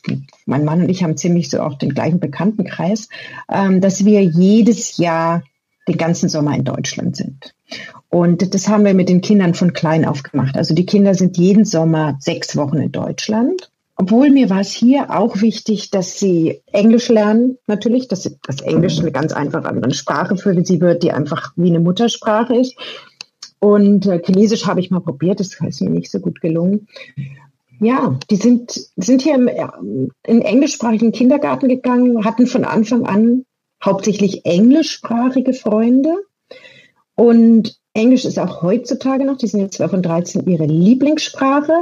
mein 0.46 0.64
Mann 0.64 0.82
und 0.82 0.88
ich 0.88 1.02
haben 1.02 1.16
ziemlich 1.16 1.48
so 1.48 1.60
auch 1.60 1.74
den 1.74 1.94
gleichen 1.94 2.18
Bekanntenkreis, 2.18 3.08
ähm, 3.50 3.80
dass 3.80 4.04
wir 4.04 4.22
jedes 4.22 4.96
Jahr 4.96 5.42
den 5.86 5.96
ganzen 5.96 6.28
Sommer 6.28 6.56
in 6.56 6.64
Deutschland 6.64 7.16
sind. 7.16 7.54
Und 8.08 8.54
das 8.54 8.68
haben 8.68 8.84
wir 8.84 8.94
mit 8.94 9.08
den 9.08 9.20
Kindern 9.20 9.54
von 9.54 9.72
klein 9.72 10.04
auf 10.04 10.22
gemacht. 10.22 10.56
Also 10.56 10.74
die 10.74 10.86
Kinder 10.86 11.14
sind 11.14 11.36
jeden 11.36 11.64
Sommer 11.64 12.16
sechs 12.20 12.56
Wochen 12.56 12.78
in 12.78 12.92
Deutschland. 12.92 13.70
Obwohl 13.96 14.30
mir 14.30 14.50
war 14.50 14.60
es 14.60 14.72
hier 14.72 15.10
auch 15.10 15.40
wichtig, 15.40 15.90
dass 15.90 16.18
sie 16.18 16.60
Englisch 16.70 17.08
lernen, 17.08 17.56
natürlich, 17.66 18.08
dass 18.08 18.30
das 18.46 18.60
Englisch 18.60 19.00
eine 19.00 19.10
ganz 19.10 19.32
einfache 19.32 19.66
andere 19.66 19.94
Sprache 19.94 20.36
für 20.36 20.64
sie 20.64 20.80
wird, 20.82 21.02
die 21.02 21.12
einfach 21.12 21.52
wie 21.56 21.70
eine 21.70 21.80
Muttersprache 21.80 22.54
ist. 22.54 22.76
Und 23.58 24.06
äh, 24.06 24.20
Chinesisch 24.22 24.66
habe 24.66 24.80
ich 24.80 24.90
mal 24.90 25.00
probiert, 25.00 25.40
das 25.40 25.58
ist 25.58 25.80
mir 25.80 25.90
nicht 25.90 26.10
so 26.10 26.20
gut 26.20 26.42
gelungen. 26.42 26.88
Ja, 27.80 28.18
die 28.30 28.36
sind, 28.36 28.78
sind 28.96 29.22
hier 29.22 29.34
im, 29.34 30.10
in 30.26 30.42
englischsprachigen 30.42 31.12
Kindergarten 31.12 31.68
gegangen, 31.68 32.24
hatten 32.24 32.46
von 32.46 32.64
Anfang 32.64 33.06
an 33.06 33.44
hauptsächlich 33.82 34.44
englischsprachige 34.44 35.54
Freunde. 35.54 36.14
Und 37.14 37.78
Englisch 37.96 38.24
ist 38.24 38.38
auch 38.38 38.62
heutzutage 38.62 39.24
noch, 39.24 39.38
die 39.38 39.46
sind 39.46 39.60
jetzt 39.60 39.76
12 39.76 39.92
und 39.94 40.02
13, 40.06 40.46
ihre 40.46 40.66
Lieblingssprache. 40.66 41.72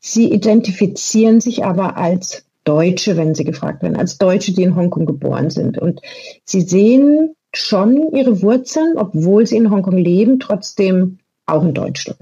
Sie 0.00 0.32
identifizieren 0.32 1.40
sich 1.40 1.64
aber 1.64 1.96
als 1.96 2.44
Deutsche, 2.64 3.16
wenn 3.16 3.34
sie 3.34 3.44
gefragt 3.44 3.82
werden, 3.82 3.96
als 3.96 4.18
Deutsche, 4.18 4.52
die 4.52 4.62
in 4.62 4.76
Hongkong 4.76 5.06
geboren 5.06 5.50
sind. 5.50 5.78
Und 5.78 6.00
sie 6.44 6.60
sehen 6.60 7.34
schon 7.54 8.12
ihre 8.12 8.42
Wurzeln, 8.42 8.96
obwohl 8.96 9.46
sie 9.46 9.56
in 9.56 9.70
Hongkong 9.70 9.98
leben, 9.98 10.38
trotzdem 10.38 11.18
auch 11.46 11.62
in 11.62 11.74
Deutschland. 11.74 12.20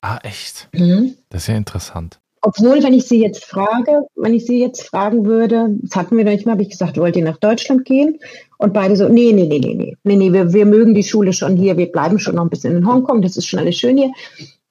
Ah, 0.00 0.18
echt? 0.22 0.68
Mhm. 0.72 1.14
Das 1.30 1.42
ist 1.42 1.48
ja 1.48 1.56
interessant. 1.56 2.20
Obwohl, 2.42 2.82
wenn 2.82 2.94
ich 2.94 3.06
sie 3.06 3.20
jetzt 3.20 3.44
frage, 3.44 4.06
wenn 4.14 4.34
ich 4.34 4.46
sie 4.46 4.60
jetzt 4.60 4.82
fragen 4.82 5.26
würde, 5.26 5.76
das 5.82 5.96
hatten 5.96 6.16
wir 6.16 6.24
noch 6.24 6.32
nicht 6.32 6.46
mal, 6.46 6.52
habe 6.52 6.62
ich 6.62 6.70
gesagt, 6.70 6.96
wollt 6.98 7.16
ihr 7.16 7.24
nach 7.24 7.38
Deutschland 7.38 7.84
gehen? 7.84 8.18
Und 8.58 8.72
beide 8.72 8.96
so, 8.96 9.08
nee, 9.08 9.32
nee, 9.32 9.46
nee, 9.46 9.58
nee, 9.58 9.74
nee, 9.74 9.96
nee, 10.02 10.16
nee, 10.16 10.32
wir, 10.32 10.52
wir 10.52 10.66
mögen 10.66 10.94
die 10.94 11.02
Schule 11.02 11.32
schon 11.32 11.56
hier, 11.56 11.76
wir 11.76 11.90
bleiben 11.90 12.18
schon 12.18 12.36
noch 12.36 12.42
ein 12.42 12.50
bisschen 12.50 12.76
in 12.76 12.86
Hongkong, 12.86 13.22
das 13.22 13.36
ist 13.36 13.46
schon 13.46 13.60
alles 13.60 13.76
schön 13.76 13.96
hier. 13.96 14.12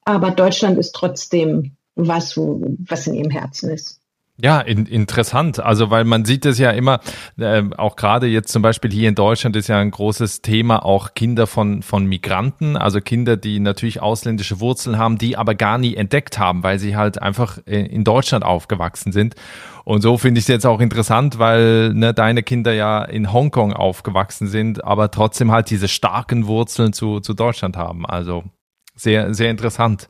Aber 0.05 0.31
Deutschland 0.31 0.77
ist 0.77 0.93
trotzdem 0.93 1.71
was, 1.95 2.37
was 2.37 3.07
in 3.07 3.15
ihrem 3.15 3.31
Herzen 3.31 3.71
ist. 3.71 3.96
Ja, 4.39 4.59
in, 4.61 4.85
interessant. 4.85 5.59
Also, 5.59 5.89
weil 5.89 6.03
man 6.03 6.23
sieht 6.23 6.45
es 6.45 6.59
ja 6.59 6.69
immer, 6.69 6.99
äh, 7.39 7.63
auch 7.75 7.95
gerade 7.95 8.27
jetzt 8.27 8.51
zum 8.51 8.61
Beispiel 8.61 8.91
hier 8.91 9.09
in 9.09 9.15
Deutschland 9.15 9.55
ist 9.55 9.67
ja 9.67 9.79
ein 9.79 9.89
großes 9.89 10.43
Thema 10.43 10.85
auch 10.85 11.15
Kinder 11.15 11.47
von, 11.47 11.81
von 11.81 12.05
Migranten, 12.05 12.77
also 12.77 13.01
Kinder, 13.01 13.35
die 13.35 13.59
natürlich 13.59 13.99
ausländische 13.99 14.59
Wurzeln 14.59 14.99
haben, 14.99 15.17
die 15.17 15.37
aber 15.37 15.55
gar 15.55 15.79
nie 15.79 15.95
entdeckt 15.95 16.37
haben, 16.37 16.61
weil 16.61 16.77
sie 16.77 16.95
halt 16.95 17.19
einfach 17.19 17.57
äh, 17.65 17.81
in 17.81 18.03
Deutschland 18.03 18.45
aufgewachsen 18.45 19.11
sind. 19.11 19.33
Und 19.85 20.01
so 20.01 20.17
finde 20.19 20.37
ich 20.37 20.43
es 20.43 20.49
jetzt 20.49 20.67
auch 20.67 20.81
interessant, 20.81 21.39
weil 21.39 21.93
ne, 21.95 22.13
deine 22.13 22.43
Kinder 22.43 22.73
ja 22.73 23.03
in 23.05 23.33
Hongkong 23.33 23.73
aufgewachsen 23.73 24.47
sind, 24.47 24.83
aber 24.83 25.09
trotzdem 25.09 25.51
halt 25.51 25.71
diese 25.71 25.87
starken 25.87 26.45
Wurzeln 26.45 26.93
zu, 26.93 27.21
zu 27.21 27.33
Deutschland 27.33 27.75
haben. 27.75 28.05
Also 28.05 28.43
sehr, 28.97 29.33
sehr 29.33 29.51
interessant. 29.51 30.09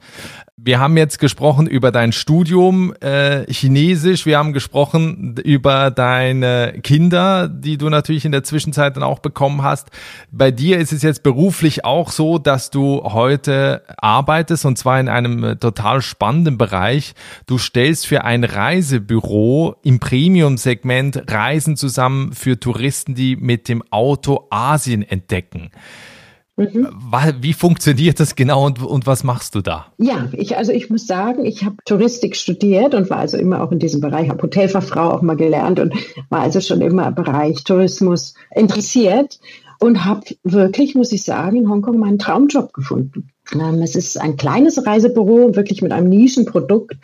Wir 0.60 0.80
haben 0.80 0.97
jetzt 0.97 1.19
gesprochen 1.19 1.67
über 1.67 1.91
dein 1.91 2.12
Studium 2.12 2.91
äh, 3.00 3.45
Chinesisch. 3.52 4.26
Wir 4.26 4.39
haben 4.39 4.54
gesprochen 4.54 5.36
über 5.43 5.91
deine 5.91 6.80
Kinder, 6.82 7.47
die 7.47 7.78
du 7.78 7.89
natürlich 7.89 8.26
in 8.26 8.32
der 8.32 8.43
Zwischenzeit 8.43 8.95
dann 8.95 9.04
auch 9.04 9.19
bekommen 9.19 9.62
hast. 9.62 9.91
Bei 10.32 10.50
dir 10.50 10.80
ist 10.80 10.93
es 10.93 11.04
jetzt 11.04 11.21
beruflich 11.21 11.86
auch 11.86 12.10
so, 12.10 12.39
dass 12.39 12.71
du 12.71 13.04
heute 13.04 13.84
arbeitest 13.97 14.65
und 14.65 14.80
zwar 14.80 15.00
in 15.00 15.10
einem 15.10 15.43
äh, 15.43 15.56
total 15.58 16.02
spannenden 16.02 16.58
Bereich. 16.58 17.13
Du 17.45 17.60
stellst 17.60 18.08
für 18.08 18.23
ein 18.23 18.43
Reisebüro 18.43 19.76
im 19.84 20.00
Premium-Segment 20.00 21.32
Reisen 21.32 21.78
zusammen 21.78 22.34
für 22.34 22.60
Touristen, 22.60 23.13
die 23.13 23.36
mit 23.36 23.69
dem 23.69 23.84
Auto 23.91 24.47
Asien 24.50 25.04
entdecken. 25.04 25.69
Mhm. 26.58 26.88
Wie 27.39 27.54
funktioniert 27.54 28.20
das 28.20 28.36
genau 28.36 28.65
und, 28.65 28.82
und 28.84 29.06
was 29.06 29.24
machst 29.24 29.54
du 29.54 29.62
da? 29.62 29.86
Ja, 30.00 30.28
ich, 30.34 30.58
also 30.58 30.72
ich 30.72 30.89
muss 30.89 31.06
sagen, 31.06 31.46
ich 31.46 31.63
habe 31.63 31.76
Touristik 31.86 32.36
studiert 32.36 32.96
und 32.96 33.12
war 33.12 33.20
also 33.20 33.38
immer 33.38 33.63
auch 33.63 33.72
in 33.72 33.78
diesem 33.78 34.02
Bereich, 34.02 34.30
habe 34.30 34.41
Hotelfachfrau 34.41 35.12
auch 35.12 35.22
mal 35.22 35.38
gelernt 35.38 35.80
und 35.80 35.93
war 36.30 36.41
also 36.41 36.60
schon 36.60 36.82
immer 36.82 37.08
im 37.08 37.15
Bereich 37.15 37.63
Tourismus 37.63 38.34
interessiert 38.56 39.39
und 39.80 40.04
habe 40.04 40.22
wirklich, 40.43 40.96
muss 40.96 41.12
ich 41.12 41.24
sagen, 41.24 41.58
in 41.58 41.70
Hongkong 41.70 42.00
meinen 42.00 42.17
Traumjob 42.17 42.74
gefunden. 42.74 43.30
Ähm, 43.54 43.82
es 43.84 43.96
ist 43.96 44.20
ein 44.20 44.36
kleines 44.36 44.86
Reisebüro, 44.86 45.56
wirklich 45.56 45.82
mit 45.82 45.91
einem 45.91 46.10
Nischenprodukt 46.10 46.96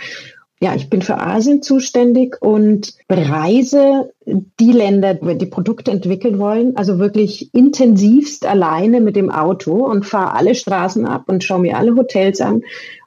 ja, 0.64 0.74
ich 0.76 0.90
bin 0.90 1.02
für 1.02 1.20
Asien 1.20 1.62
zuständig 1.62 2.42
und 2.42 2.94
bereise 3.10 4.14
die 4.26 4.72
Länder, 4.72 5.14
die 5.14 5.46
Produkte 5.46 5.92
entwickeln 5.92 6.40
wollen, 6.40 6.78
also 6.78 7.00
wirklich 7.00 7.54
intensivst 7.54 8.46
alleine 8.46 9.02
mit 9.02 9.18
dem 9.18 9.30
Auto 9.30 9.86
und 9.86 10.06
fahre 10.06 10.36
alle 10.36 10.56
Straßen 10.56 11.06
ab 11.06 11.24
und 11.28 11.44
schaue 11.44 11.60
mir 11.60 11.78
alle 11.78 11.98
Hotels 11.98 12.40
an 12.40 12.62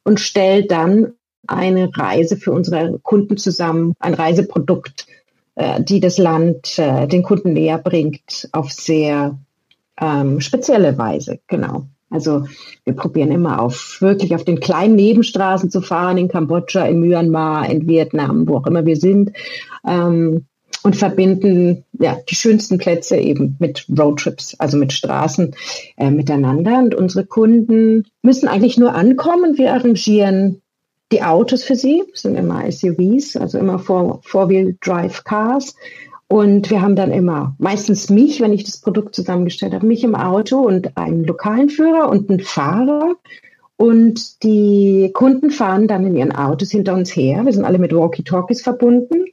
und 0.05 0.21
stelle 0.21 0.67
dann 0.67 1.15
eine 1.47 1.89
Reise 1.97 2.37
für 2.37 2.53
unsere 2.53 2.99
Kunden 2.99 3.39
zusammen, 3.39 3.95
ein 4.01 4.13
Reiseprodukt, 4.13 5.07
äh, 5.55 5.83
die 5.83 6.01
das 6.01 6.19
Land 6.19 6.79
äh, 6.79 7.07
den 7.07 7.23
Kunden 7.23 7.55
näher 7.55 7.79
bringt 7.79 8.51
auf 8.53 8.71
sehr 8.71 9.39
ähm, 9.99 10.43
spezielle 10.43 10.99
Weise. 10.99 11.39
Genau. 11.47 11.87
Also 12.11 12.45
wir 12.85 12.95
probieren 12.95 13.33
immer 13.33 13.61
auf 13.61 13.99
wirklich 14.01 14.35
auf 14.35 14.45
den 14.45 14.61
kleinen 14.61 14.95
Nebenstraßen 14.95 15.71
zu 15.71 15.81
fahren 15.81 16.19
in 16.19 16.29
Kambodscha, 16.29 16.87
in 16.87 17.01
Myanmar, 17.01 17.69
in 17.69 17.87
Vietnam, 17.87 18.47
wo 18.49 18.59
auch 18.59 18.67
immer 18.67 18.87
wir 18.87 18.97
sind. 18.97 19.33
Ähm, 19.87 20.47
und 20.83 20.95
verbinden 20.95 21.85
ja 21.99 22.17
die 22.29 22.37
schönsten 22.37 22.79
Plätze 22.79 23.17
eben 23.17 23.57
mit 23.59 23.87
Roadtrips, 23.99 24.55
also 24.61 24.77
mit 24.77 24.93
Straßen 24.93 25.57
äh, 25.97 26.11
miteinander. 26.13 26.79
Und 26.79 26.95
unsere 26.95 27.27
Kunden 27.27 28.05
müssen 28.23 28.47
eigentlich 28.47 28.79
nur 28.79 28.95
ankommen. 28.95 29.59
Wir 29.59 29.75
arrangieren 29.75 30.63
die 31.13 31.23
Autos 31.23 31.65
für 31.65 31.77
sie, 31.77 32.03
das 32.13 32.23
sind 32.23 32.37
immer 32.37 32.71
SUVs, 32.71 33.37
also 33.37 33.59
immer 33.59 33.79
Four-Wheel-Drive-Cars. 33.79 35.75
Und 36.29 36.71
wir 36.71 36.83
haben 36.83 36.97
dann 36.97 37.13
immer 37.13 37.55
meistens 37.59 38.11
mich, 38.11 38.41
wenn 38.41 38.53
ich 38.53 38.65
das 38.65 38.81
Produkt 38.81 39.15
zusammengestellt 39.15 39.75
habe, 39.75 39.87
mich 39.87 40.03
im 40.03 40.17
Auto 40.17 40.59
und 40.59 40.97
einen 40.97 41.25
lokalen 41.25 41.69
Führer 41.69 42.09
und 42.09 42.29
einen 42.29 42.41
Fahrer. 42.41 43.15
Und 43.77 44.43
die 44.43 45.11
Kunden 45.15 45.51
fahren 45.51 45.87
dann 45.87 46.07
in 46.07 46.17
ihren 46.17 46.35
Autos 46.35 46.71
hinter 46.71 46.95
uns 46.95 47.15
her. 47.15 47.45
Wir 47.45 47.53
sind 47.53 47.65
alle 47.65 47.79
mit 47.79 47.95
Walkie-Talkies 47.95 48.63
verbunden. 48.63 49.27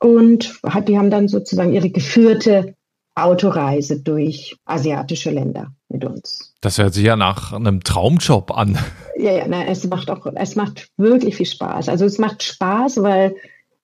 Und 0.00 0.60
die 0.86 0.98
haben 0.98 1.10
dann 1.10 1.28
sozusagen 1.28 1.72
ihre 1.72 1.88
geführte 1.88 2.74
Autoreise 3.14 4.00
durch 4.00 4.56
asiatische 4.66 5.30
Länder 5.30 5.72
mit 5.88 6.04
uns. 6.04 6.54
Das 6.60 6.76
hört 6.76 6.92
sich 6.92 7.04
ja 7.04 7.16
nach 7.16 7.54
einem 7.54 7.82
Traumjob 7.82 8.50
an. 8.50 8.78
Ja, 9.18 9.32
ja, 9.32 9.48
nein, 9.48 9.66
es 9.68 9.86
macht 9.86 10.10
auch, 10.10 10.26
es 10.34 10.56
macht 10.56 10.90
wirklich 10.98 11.36
viel 11.36 11.46
Spaß. 11.46 11.88
Also 11.88 12.04
es 12.04 12.18
macht 12.18 12.42
Spaß, 12.42 13.02
weil 13.02 13.34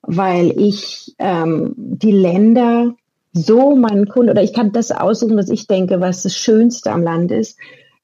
weil 0.03 0.53
ich 0.59 1.15
ähm, 1.19 1.75
die 1.77 2.13
Länder 2.13 2.95
so 3.33 3.77
meinen 3.77 4.09
Kunden 4.09 4.31
oder 4.31 4.43
ich 4.43 4.53
kann 4.53 4.73
das 4.73 4.91
aussuchen, 4.91 5.37
was 5.37 5.49
ich 5.49 5.67
denke, 5.67 6.01
was 6.01 6.23
das 6.23 6.37
Schönste 6.37 6.91
am 6.91 7.03
Land 7.03 7.31
ist. 7.31 7.59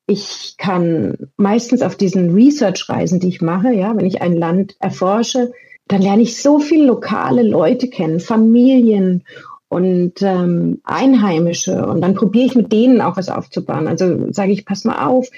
Ich 0.07 0.55
kann 0.57 1.31
meistens 1.37 1.83
auf 1.83 1.97
diesen 1.97 2.33
Research-Reisen, 2.33 3.21
die 3.21 3.29
ich 3.29 3.43
mache, 3.43 3.73
ja, 3.75 3.95
wenn 3.95 4.07
ich 4.07 4.23
ein 4.23 4.35
Land 4.35 4.77
erforsche, 4.81 5.53
dann 5.87 6.01
lerne 6.01 6.23
ich 6.23 6.41
so 6.41 6.59
viele 6.59 6.87
lokale 6.87 7.43
Leute 7.43 7.89
kennen, 7.89 8.21
Familien 8.21 9.25
und 9.69 10.23
ähm, 10.23 10.81
Einheimische 10.85 11.87
und 11.87 12.01
dann 12.01 12.15
probiere 12.15 12.47
ich 12.47 12.55
mit 12.55 12.73
denen 12.73 13.03
auch 13.03 13.17
was 13.17 13.29
aufzubauen. 13.29 13.87
Also 13.87 14.33
sage 14.33 14.53
ich, 14.53 14.65
pass 14.65 14.85
mal 14.85 15.07
auf, 15.07 15.29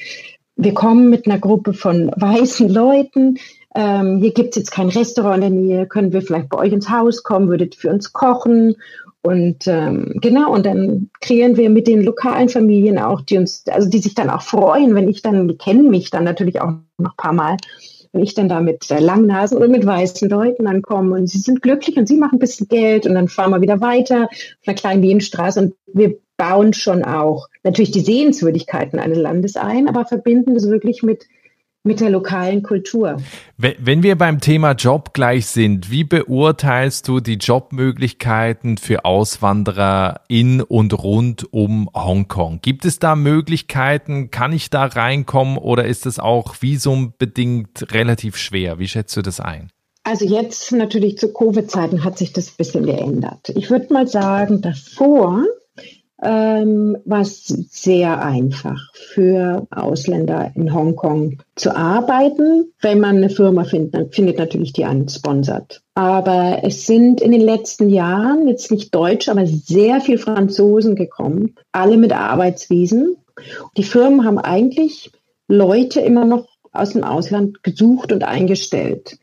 wir 0.54 0.74
kommen 0.74 1.10
mit 1.10 1.26
einer 1.26 1.38
Gruppe 1.38 1.72
von 1.72 2.10
weißen 2.16 2.68
Leuten, 2.68 3.38
ähm, 3.74 4.18
hier 4.18 4.32
gibt 4.32 4.50
es 4.50 4.56
jetzt 4.56 4.72
kein 4.72 4.88
Restaurant 4.88 5.36
in 5.36 5.40
der 5.40 5.50
Nähe, 5.50 5.86
können 5.86 6.12
wir 6.12 6.22
vielleicht 6.22 6.48
bei 6.48 6.58
euch 6.58 6.72
ins 6.72 6.90
Haus 6.90 7.22
kommen, 7.22 7.48
würdet 7.48 7.74
für 7.74 7.90
uns 7.90 8.12
kochen. 8.12 8.76
Und 9.22 9.66
ähm, 9.66 10.14
genau, 10.20 10.52
und 10.52 10.64
dann 10.64 11.10
kreieren 11.20 11.56
wir 11.56 11.68
mit 11.68 11.86
den 11.86 12.02
lokalen 12.02 12.48
Familien 12.48 12.98
auch, 12.98 13.20
die 13.20 13.36
uns, 13.36 13.64
also 13.68 13.88
die 13.88 13.98
sich 13.98 14.14
dann 14.14 14.30
auch 14.30 14.42
freuen, 14.42 14.94
wenn 14.94 15.08
ich 15.08 15.22
dann, 15.22 15.46
die 15.46 15.58
kennen 15.58 15.90
mich 15.90 16.10
dann 16.10 16.24
natürlich 16.24 16.60
auch 16.60 16.72
noch 16.98 17.12
ein 17.12 17.16
paar 17.16 17.34
Mal, 17.34 17.56
wenn 18.12 18.22
ich 18.22 18.34
dann 18.34 18.48
da 18.48 18.60
mit 18.60 18.90
äh, 18.90 18.98
Langnasen 18.98 19.58
oder 19.58 19.68
mit 19.68 19.84
weißen 19.84 20.28
Leuten 20.28 20.64
dann 20.64 20.82
komme 20.82 21.16
und 21.16 21.28
sie 21.28 21.38
sind 21.38 21.62
glücklich 21.62 21.96
und 21.96 22.08
sie 22.08 22.16
machen 22.16 22.36
ein 22.36 22.40
bisschen 22.40 22.66
Geld 22.66 23.06
und 23.06 23.14
dann 23.14 23.28
fahren 23.28 23.50
wir 23.50 23.60
wieder 23.60 23.80
weiter 23.80 24.24
auf 24.24 24.66
einer 24.66 24.74
kleinen 24.74 25.02
Nebenstraße 25.02 25.60
und 25.60 25.74
wir 25.92 26.16
bauen 26.38 26.72
schon 26.72 27.04
auch 27.04 27.46
natürlich 27.62 27.90
die 27.90 28.00
Sehenswürdigkeiten 28.00 28.98
eines 28.98 29.18
Landes 29.18 29.56
ein, 29.56 29.86
aber 29.86 30.06
verbinden 30.06 30.54
das 30.54 30.68
wirklich 30.70 31.02
mit 31.02 31.26
mit 31.82 32.00
der 32.00 32.10
lokalen 32.10 32.62
Kultur. 32.62 33.16
Wenn 33.56 34.02
wir 34.02 34.16
beim 34.16 34.40
Thema 34.40 34.72
Job 34.72 35.14
gleich 35.14 35.46
sind, 35.46 35.90
wie 35.90 36.04
beurteilst 36.04 37.08
du 37.08 37.20
die 37.20 37.34
Jobmöglichkeiten 37.34 38.76
für 38.76 39.04
Auswanderer 39.04 40.20
in 40.28 40.60
und 40.60 41.02
rund 41.02 41.52
um 41.52 41.88
Hongkong? 41.94 42.60
Gibt 42.60 42.84
es 42.84 42.98
da 42.98 43.16
Möglichkeiten? 43.16 44.30
Kann 44.30 44.52
ich 44.52 44.68
da 44.68 44.84
reinkommen 44.84 45.56
oder 45.56 45.86
ist 45.86 46.04
es 46.04 46.18
auch 46.18 46.56
visumbedingt 46.60 47.92
relativ 47.92 48.36
schwer? 48.36 48.78
Wie 48.78 48.88
schätzt 48.88 49.16
du 49.16 49.22
das 49.22 49.40
ein? 49.40 49.70
Also 50.02 50.24
jetzt 50.24 50.72
natürlich 50.72 51.18
zu 51.18 51.32
Covid-Zeiten 51.32 52.04
hat 52.04 52.18
sich 52.18 52.32
das 52.32 52.48
ein 52.48 52.56
bisschen 52.56 52.86
geändert. 52.86 53.50
Ich 53.54 53.70
würde 53.70 53.92
mal 53.92 54.06
sagen, 54.06 54.62
davor 54.62 55.44
ähm, 56.22 56.98
war 57.04 57.22
es 57.22 57.46
sehr 57.46 58.22
einfach 58.22 58.80
für 58.94 59.66
Ausländer 59.70 60.52
in 60.54 60.74
Hongkong 60.74 61.38
zu 61.56 61.74
arbeiten. 61.74 62.72
Wenn 62.80 63.00
man 63.00 63.16
eine 63.16 63.30
Firma 63.30 63.64
findet, 63.64 63.94
dann 63.94 64.10
findet 64.10 64.38
natürlich 64.38 64.72
die 64.72 64.84
einen 64.84 65.08
sponsert. 65.08 65.82
Aber 65.94 66.60
es 66.62 66.86
sind 66.86 67.20
in 67.20 67.32
den 67.32 67.40
letzten 67.40 67.88
Jahren 67.88 68.48
jetzt 68.48 68.70
nicht 68.70 68.94
Deutsch, 68.94 69.28
aber 69.28 69.46
sehr 69.46 70.00
viel 70.00 70.18
Franzosen 70.18 70.94
gekommen, 70.94 71.56
alle 71.72 71.96
mit 71.96 72.12
Arbeitswiesen. 72.12 73.16
Die 73.76 73.84
Firmen 73.84 74.24
haben 74.24 74.38
eigentlich 74.38 75.10
Leute 75.48 76.00
immer 76.00 76.24
noch 76.24 76.46
aus 76.72 76.90
dem 76.90 77.02
Ausland 77.02 77.62
gesucht 77.62 78.12
und 78.12 78.24
eingestellt. 78.24 79.18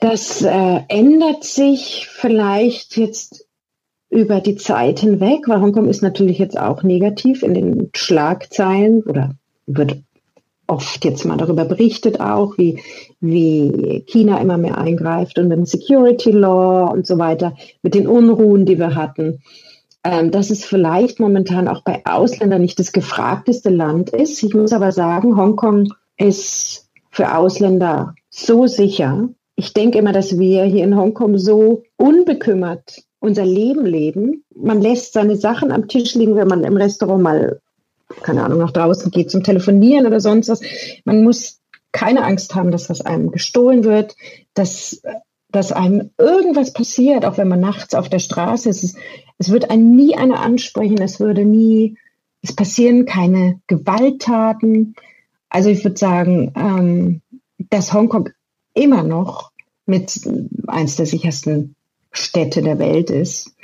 Das 0.00 0.42
äh, 0.42 0.80
ändert 0.88 1.42
sich 1.42 2.06
vielleicht 2.08 2.96
jetzt 2.96 3.47
über 4.10 4.40
die 4.40 4.56
Zeit 4.56 5.00
hinweg, 5.00 5.48
weil 5.48 5.60
Hongkong 5.60 5.88
ist 5.88 6.02
natürlich 6.02 6.38
jetzt 6.38 6.58
auch 6.58 6.82
negativ 6.82 7.42
in 7.42 7.54
den 7.54 7.90
Schlagzeilen 7.94 9.02
oder 9.02 9.34
wird 9.66 9.98
oft 10.66 11.04
jetzt 11.04 11.24
mal 11.24 11.36
darüber 11.36 11.64
berichtet 11.64 12.20
auch, 12.20 12.58
wie, 12.58 12.80
wie 13.20 14.04
China 14.06 14.38
immer 14.38 14.58
mehr 14.58 14.78
eingreift 14.78 15.38
und 15.38 15.48
mit 15.48 15.58
dem 15.58 15.66
Security 15.66 16.30
Law 16.30 16.90
und 16.92 17.06
so 17.06 17.18
weiter, 17.18 17.56
mit 17.82 17.94
den 17.94 18.06
Unruhen, 18.06 18.66
die 18.66 18.78
wir 18.78 18.94
hatten, 18.94 19.40
ähm, 20.04 20.30
dass 20.30 20.50
es 20.50 20.64
vielleicht 20.64 21.20
momentan 21.20 21.68
auch 21.68 21.82
bei 21.82 22.02
Ausländern 22.04 22.62
nicht 22.62 22.78
das 22.78 22.92
gefragteste 22.92 23.70
Land 23.70 24.10
ist. 24.10 24.42
Ich 24.42 24.54
muss 24.54 24.72
aber 24.72 24.92
sagen, 24.92 25.36
Hongkong 25.36 25.92
ist 26.16 26.88
für 27.10 27.34
Ausländer 27.36 28.14
so 28.30 28.66
sicher. 28.66 29.28
Ich 29.56 29.72
denke 29.72 29.98
immer, 29.98 30.12
dass 30.12 30.38
wir 30.38 30.64
hier 30.64 30.84
in 30.84 30.96
Hongkong 30.96 31.38
so 31.38 31.82
unbekümmert 31.96 33.02
unser 33.20 33.44
Leben 33.44 33.84
leben. 33.84 34.44
Man 34.54 34.80
lässt 34.80 35.12
seine 35.12 35.36
Sachen 35.36 35.72
am 35.72 35.88
Tisch 35.88 36.14
liegen, 36.14 36.36
wenn 36.36 36.48
man 36.48 36.64
im 36.64 36.76
Restaurant 36.76 37.22
mal, 37.22 37.60
keine 38.22 38.44
Ahnung, 38.44 38.58
nach 38.58 38.72
draußen 38.72 39.10
geht 39.10 39.30
zum 39.30 39.42
Telefonieren 39.42 40.06
oder 40.06 40.20
sonst 40.20 40.48
was. 40.48 40.60
Man 41.04 41.24
muss 41.24 41.60
keine 41.92 42.24
Angst 42.24 42.54
haben, 42.54 42.70
dass 42.70 42.90
was 42.90 43.00
einem 43.00 43.30
gestohlen 43.30 43.84
wird, 43.84 44.14
dass, 44.54 45.02
dass 45.50 45.72
einem 45.72 46.10
irgendwas 46.18 46.72
passiert, 46.72 47.24
auch 47.24 47.38
wenn 47.38 47.48
man 47.48 47.60
nachts 47.60 47.94
auf 47.94 48.08
der 48.08 48.18
Straße 48.18 48.68
ist. 48.68 48.84
Es, 48.84 48.94
es 49.38 49.50
wird 49.50 49.70
einen 49.70 49.96
nie 49.96 50.14
einer 50.16 50.40
ansprechen, 50.40 51.00
es 51.00 51.18
würde 51.18 51.44
nie, 51.44 51.96
es 52.42 52.54
passieren 52.54 53.04
keine 53.04 53.60
Gewalttaten. 53.66 54.94
Also 55.48 55.70
ich 55.70 55.82
würde 55.84 55.96
sagen, 55.96 56.52
ähm, 56.56 57.22
dass 57.70 57.92
Hongkong 57.92 58.30
immer 58.74 59.02
noch 59.02 59.50
mit 59.86 60.20
eins 60.66 60.96
der 60.96 61.06
sichersten 61.06 61.74
Städte 62.18 62.62
der 62.62 62.78
Welt 62.78 63.10
ist. 63.10 63.54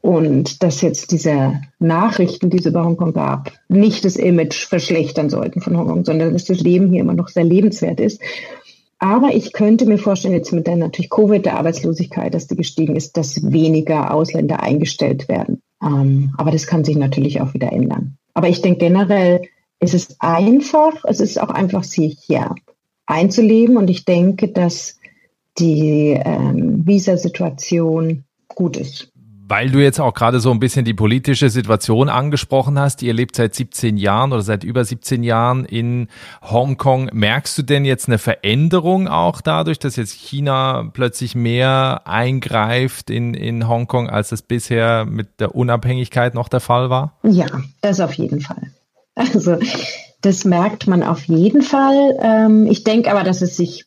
Und 0.00 0.62
dass 0.62 0.82
jetzt 0.82 1.10
diese 1.10 1.60
Nachrichten, 1.78 2.50
die 2.50 2.58
es 2.58 2.66
über 2.66 2.84
Hongkong 2.84 3.12
gab, 3.12 3.52
nicht 3.68 4.04
das 4.04 4.16
Image 4.16 4.66
verschlechtern 4.66 5.30
sollten 5.30 5.60
von 5.60 5.76
Hongkong, 5.76 6.04
sondern 6.04 6.32
dass 6.32 6.44
das 6.44 6.60
Leben 6.60 6.90
hier 6.92 7.00
immer 7.00 7.14
noch 7.14 7.28
sehr 7.28 7.44
lebenswert 7.44 7.98
ist. 7.98 8.20
Aber 8.98 9.34
ich 9.34 9.52
könnte 9.52 9.84
mir 9.84 9.98
vorstellen, 9.98 10.34
jetzt 10.34 10.52
mit 10.52 10.66
der 10.66 10.76
natürlich 10.76 11.10
Covid, 11.10 11.44
der 11.44 11.58
Arbeitslosigkeit, 11.58 12.32
dass 12.32 12.46
die 12.46 12.56
gestiegen 12.56 12.96
ist, 12.96 13.16
dass 13.16 13.52
weniger 13.52 14.14
Ausländer 14.14 14.62
eingestellt 14.62 15.28
werden. 15.28 15.60
Ähm, 15.82 16.34
aber 16.38 16.50
das 16.50 16.66
kann 16.66 16.84
sich 16.84 16.96
natürlich 16.96 17.40
auch 17.40 17.52
wieder 17.52 17.72
ändern. 17.72 18.16
Aber 18.32 18.48
ich 18.48 18.62
denke 18.62 18.78
generell, 18.78 19.42
es 19.80 19.92
ist 19.92 20.16
einfach, 20.20 21.04
es 21.04 21.20
ist 21.20 21.40
auch 21.40 21.50
einfach, 21.50 21.84
sich 21.84 22.18
hier 22.20 22.54
einzuleben. 23.06 23.76
Und 23.76 23.90
ich 23.90 24.04
denke, 24.04 24.48
dass 24.48 24.98
die 25.58 26.20
ähm, 26.22 26.86
Visasituation 26.86 28.24
gut 28.48 28.76
ist. 28.76 29.12
Weil 29.48 29.70
du 29.70 29.78
jetzt 29.78 30.00
auch 30.00 30.12
gerade 30.12 30.40
so 30.40 30.50
ein 30.50 30.58
bisschen 30.58 30.84
die 30.84 30.94
politische 30.94 31.50
Situation 31.50 32.08
angesprochen 32.08 32.80
hast, 32.80 33.00
ihr 33.02 33.14
lebt 33.14 33.36
seit 33.36 33.54
17 33.54 33.96
Jahren 33.96 34.32
oder 34.32 34.42
seit 34.42 34.64
über 34.64 34.84
17 34.84 35.22
Jahren 35.22 35.64
in 35.64 36.08
Hongkong. 36.42 37.10
Merkst 37.12 37.56
du 37.56 37.62
denn 37.62 37.84
jetzt 37.84 38.08
eine 38.08 38.18
Veränderung 38.18 39.06
auch 39.06 39.40
dadurch, 39.40 39.78
dass 39.78 39.94
jetzt 39.94 40.14
China 40.14 40.90
plötzlich 40.92 41.36
mehr 41.36 42.02
eingreift 42.06 43.08
in, 43.08 43.34
in 43.34 43.68
Hongkong, 43.68 44.10
als 44.10 44.32
es 44.32 44.42
bisher 44.42 45.04
mit 45.04 45.38
der 45.38 45.54
Unabhängigkeit 45.54 46.34
noch 46.34 46.48
der 46.48 46.60
Fall 46.60 46.90
war? 46.90 47.16
Ja, 47.22 47.46
das 47.82 48.00
auf 48.00 48.14
jeden 48.14 48.40
Fall. 48.40 48.72
Also 49.14 49.58
das 50.22 50.44
merkt 50.44 50.88
man 50.88 51.04
auf 51.04 51.24
jeden 51.24 51.62
Fall. 51.62 52.16
Ähm, 52.20 52.66
ich 52.66 52.82
denke 52.82 53.12
aber, 53.12 53.22
dass 53.22 53.42
es 53.42 53.56
sich 53.56 53.84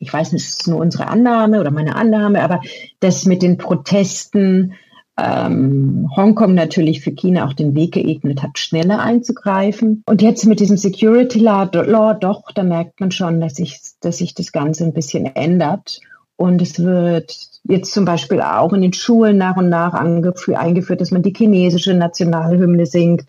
ich 0.00 0.12
weiß 0.12 0.32
nicht, 0.32 0.42
es 0.42 0.56
ist 0.56 0.68
nur 0.68 0.80
unsere 0.80 1.06
Annahme 1.06 1.60
oder 1.60 1.70
meine 1.70 1.94
Annahme, 1.94 2.42
aber 2.42 2.60
dass 3.00 3.26
mit 3.26 3.42
den 3.42 3.58
Protesten 3.58 4.72
ähm, 5.18 6.08
Hongkong 6.16 6.54
natürlich 6.54 7.02
für 7.02 7.12
China 7.12 7.46
auch 7.46 7.52
den 7.52 7.74
Weg 7.74 7.92
geebnet 7.92 8.42
hat, 8.42 8.58
schneller 8.58 9.00
einzugreifen. 9.00 10.02
Und 10.06 10.22
jetzt 10.22 10.46
mit 10.46 10.58
diesem 10.58 10.78
Security 10.78 11.38
Law, 11.38 11.68
Law 11.72 12.14
doch, 12.14 12.50
da 12.52 12.62
merkt 12.62 12.98
man 13.00 13.10
schon, 13.10 13.40
dass 13.40 13.56
sich, 13.56 13.78
dass 14.00 14.16
sich 14.18 14.34
das 14.34 14.52
Ganze 14.52 14.84
ein 14.84 14.94
bisschen 14.94 15.26
ändert. 15.26 16.00
Und 16.36 16.62
es 16.62 16.82
wird 16.82 17.36
jetzt 17.64 17.92
zum 17.92 18.06
Beispiel 18.06 18.40
auch 18.40 18.72
in 18.72 18.80
den 18.80 18.94
Schulen 18.94 19.36
nach 19.36 19.58
und 19.58 19.68
nach 19.68 19.92
eingeführt, 19.92 21.02
dass 21.02 21.10
man 21.10 21.22
die 21.22 21.34
chinesische 21.36 21.92
Nationalhymne 21.92 22.86
singt. 22.86 23.26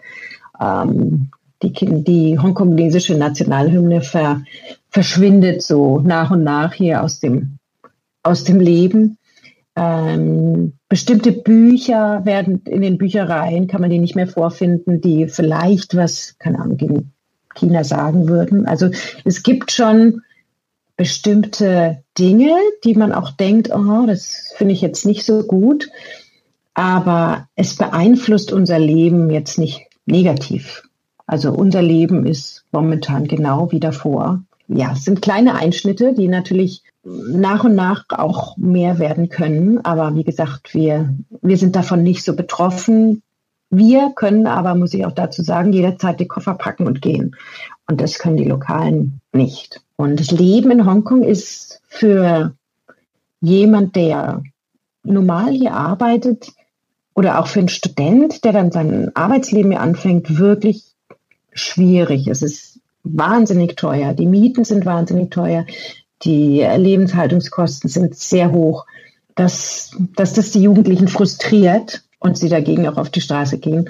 Ähm, 0.61 1.31
die, 1.63 1.73
die 2.03 2.39
hongkongesische 2.39 3.15
Nationalhymne 3.15 4.01
ver, 4.01 4.43
verschwindet 4.89 5.61
so 5.61 5.99
nach 5.99 6.31
und 6.31 6.43
nach 6.43 6.73
hier 6.73 7.03
aus 7.03 7.19
dem, 7.19 7.57
aus 8.23 8.43
dem 8.43 8.59
Leben. 8.59 9.17
Ähm, 9.75 10.73
bestimmte 10.89 11.31
Bücher 11.31 12.25
werden 12.25 12.61
in 12.65 12.81
den 12.81 12.97
Büchereien, 12.97 13.67
kann 13.67 13.81
man 13.81 13.89
die 13.89 13.99
nicht 13.99 14.15
mehr 14.15 14.27
vorfinden, 14.27 14.99
die 14.99 15.27
vielleicht 15.27 15.95
was, 15.95 16.35
keine 16.39 16.59
Ahnung, 16.59 16.77
gegen 16.77 17.13
China 17.55 17.83
sagen 17.83 18.27
würden. 18.27 18.65
Also 18.65 18.89
es 19.23 19.43
gibt 19.43 19.71
schon 19.71 20.21
bestimmte 20.97 22.03
Dinge, 22.17 22.53
die 22.83 22.95
man 22.95 23.11
auch 23.13 23.31
denkt, 23.31 23.71
oh, 23.73 24.05
das 24.05 24.53
finde 24.55 24.73
ich 24.73 24.81
jetzt 24.81 25.05
nicht 25.05 25.25
so 25.25 25.43
gut, 25.43 25.89
aber 26.73 27.47
es 27.55 27.75
beeinflusst 27.75 28.51
unser 28.51 28.77
Leben 28.77 29.29
jetzt 29.29 29.57
nicht 29.57 29.87
negativ. 30.05 30.83
Also 31.31 31.53
unser 31.53 31.81
Leben 31.81 32.25
ist 32.25 32.65
momentan 32.73 33.25
genau 33.25 33.71
wie 33.71 33.79
davor. 33.79 34.43
Ja, 34.67 34.91
es 34.91 35.05
sind 35.05 35.21
kleine 35.21 35.55
Einschnitte, 35.55 36.13
die 36.13 36.27
natürlich 36.27 36.83
nach 37.05 37.63
und 37.63 37.73
nach 37.73 38.03
auch 38.09 38.57
mehr 38.57 38.99
werden 38.99 39.29
können. 39.29 39.79
Aber 39.85 40.13
wie 40.15 40.25
gesagt, 40.25 40.73
wir, 40.73 41.15
wir 41.41 41.57
sind 41.57 41.77
davon 41.77 42.03
nicht 42.03 42.25
so 42.25 42.35
betroffen. 42.35 43.23
Wir 43.69 44.11
können 44.13 44.45
aber, 44.45 44.75
muss 44.75 44.93
ich 44.93 45.05
auch 45.05 45.13
dazu 45.13 45.41
sagen, 45.41 45.71
jederzeit 45.71 46.19
die 46.19 46.27
Koffer 46.27 46.55
packen 46.55 46.85
und 46.85 47.01
gehen. 47.01 47.37
Und 47.87 48.01
das 48.01 48.19
können 48.19 48.35
die 48.35 48.43
Lokalen 48.43 49.21
nicht. 49.31 49.79
Und 49.95 50.19
das 50.19 50.31
Leben 50.31 50.69
in 50.69 50.85
Hongkong 50.85 51.23
ist 51.23 51.81
für 51.87 52.55
jemand, 53.39 53.95
der 53.95 54.43
normal 55.03 55.53
hier 55.53 55.75
arbeitet 55.75 56.51
oder 57.13 57.39
auch 57.39 57.47
für 57.47 57.59
einen 57.59 57.69
Student, 57.69 58.43
der 58.43 58.51
dann 58.51 58.73
sein 58.73 59.15
Arbeitsleben 59.15 59.71
hier 59.71 59.79
anfängt, 59.79 60.37
wirklich 60.37 60.90
schwierig. 61.53 62.27
Es 62.27 62.41
ist 62.41 62.79
wahnsinnig 63.03 63.75
teuer. 63.75 64.13
Die 64.13 64.25
Mieten 64.25 64.63
sind 64.63 64.85
wahnsinnig 64.85 65.31
teuer. 65.31 65.65
Die 66.23 66.61
Lebenshaltungskosten 66.61 67.89
sind 67.89 68.15
sehr 68.15 68.51
hoch. 68.51 68.85
Dass, 69.35 69.91
dass 70.15 70.33
das 70.33 70.51
die 70.51 70.61
Jugendlichen 70.61 71.07
frustriert 71.07 72.03
und 72.19 72.37
sie 72.37 72.49
dagegen 72.49 72.87
auch 72.87 72.97
auf 72.97 73.09
die 73.09 73.21
Straße 73.21 73.57
gehen, 73.59 73.89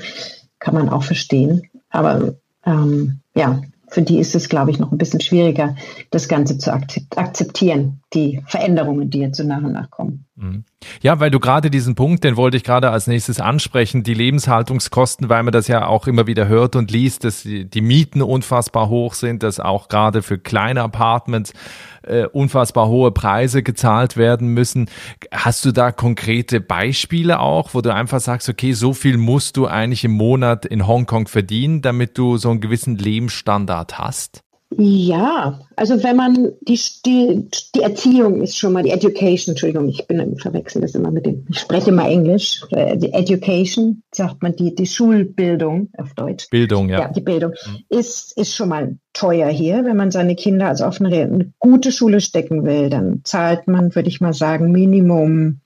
kann 0.60 0.76
man 0.76 0.88
auch 0.90 1.04
verstehen. 1.04 1.64
Aber 1.90 2.36
ähm, 2.66 3.20
ja, 3.36 3.62
für 3.92 4.02
die 4.02 4.20
ist 4.20 4.34
es, 4.36 4.48
glaube 4.48 4.72
ich, 4.72 4.80
noch 4.80 4.92
ein 4.92 4.98
bisschen 4.98 5.20
schwieriger, 5.20 5.76
das 6.12 6.30
Ganze 6.30 6.58
zu 6.58 6.74
akzeptieren, 6.74 8.00
die 8.14 8.42
Veränderungen, 8.48 9.10
die 9.10 9.20
jetzt 9.20 9.38
so 9.38 9.44
nach 9.44 9.62
und 9.62 9.74
nach 9.74 9.92
kommen. 9.92 10.26
Mhm. 10.38 10.64
Ja, 11.02 11.20
weil 11.20 11.30
du 11.30 11.40
gerade 11.40 11.70
diesen 11.70 11.94
Punkt, 11.96 12.24
den 12.24 12.38
wollte 12.38 12.56
ich 12.56 12.64
gerade 12.64 12.90
als 12.90 13.08
nächstes 13.08 13.42
ansprechen, 13.42 14.04
die 14.04 14.14
Lebenshaltungskosten, 14.14 15.28
weil 15.28 15.44
man 15.44 15.52
das 15.52 15.68
ja 15.68 15.86
auch 15.86 16.08
immer 16.08 16.26
wieder 16.26 16.48
hört 16.48 16.78
und 16.78 16.90
liest, 16.90 17.26
dass 17.26 17.44
die 17.44 17.82
Mieten 17.82 18.22
unfassbar 18.22 18.88
hoch 18.88 19.14
sind, 19.14 19.44
dass 19.44 19.60
auch 19.60 19.90
gerade 19.90 20.22
für 20.22 20.40
kleine 20.40 20.82
Apartments 20.82 21.54
äh, 22.04 22.26
unfassbar 22.26 22.88
hohe 22.88 23.12
Preise 23.12 23.64
gezahlt 23.64 24.18
werden 24.18 24.50
müssen. 24.50 24.90
Hast 25.32 25.66
du 25.66 25.72
da 25.72 25.92
konkrete 25.92 26.62
Beispiele 26.62 27.40
auch, 27.40 27.74
wo 27.74 27.82
du 27.82 27.94
einfach 27.94 28.20
sagst, 28.20 28.50
okay, 28.50 28.74
so 28.74 28.94
viel 28.94 29.18
musst 29.18 29.58
du 29.58 29.68
eigentlich 29.68 30.04
im 30.04 30.12
Monat 30.12 30.66
in 30.66 30.88
Hongkong 30.88 31.28
verdienen, 31.28 31.82
damit 31.82 32.18
du 32.18 32.38
so 32.38 32.50
einen 32.50 32.62
gewissen 32.62 32.98
Lebensstandard 32.98 34.00
hast? 34.00 34.44
Ja, 34.78 35.60
also 35.76 36.02
wenn 36.02 36.16
man 36.16 36.54
die, 36.62 36.80
die, 37.06 37.50
die 37.76 37.82
Erziehung 37.82 38.42
ist 38.42 38.58
schon 38.58 38.72
mal, 38.72 38.84
die 38.84 38.92
Education, 38.92 39.52
Entschuldigung, 39.54 39.90
ich 39.90 40.08
bin 40.08 40.38
verwechsel 40.38 40.82
das 40.82 40.96
immer 40.96 41.12
mit 41.12 41.26
dem, 41.26 41.46
ich 41.50 41.60
spreche 41.60 41.92
mal 41.92 42.10
Englisch, 42.10 42.62
äh, 42.72 42.96
die 42.98 43.12
Education, 43.12 44.02
sagt 44.12 44.42
man, 44.42 44.56
die, 44.56 44.74
die 44.74 44.86
Schulbildung 44.86 45.90
auf 45.98 46.14
Deutsch. 46.14 46.50
Bildung, 46.50 46.88
ja. 46.88 47.02
Ja, 47.02 47.08
die 47.10 47.22
Bildung 47.22 47.52
mhm. 47.52 47.84
ist, 47.90 48.38
ist 48.38 48.56
schon 48.56 48.70
mal 48.70 48.96
teuer 49.12 49.50
hier. 49.50 49.84
Wenn 49.84 49.98
man 49.98 50.10
seine 50.10 50.36
Kinder 50.36 50.68
also 50.68 50.86
auf 50.86 51.02
eine, 51.02 51.14
eine 51.16 51.54
gute 51.60 51.92
Schule 51.92 52.22
stecken 52.22 52.64
will, 52.64 52.90
dann 52.90 53.22
zahlt 53.26 53.68
man, 53.68 53.94
würde 53.94 54.08
ich 54.08 54.22
mal 54.22 54.34
sagen, 54.34 54.72
Minimum 54.72 55.60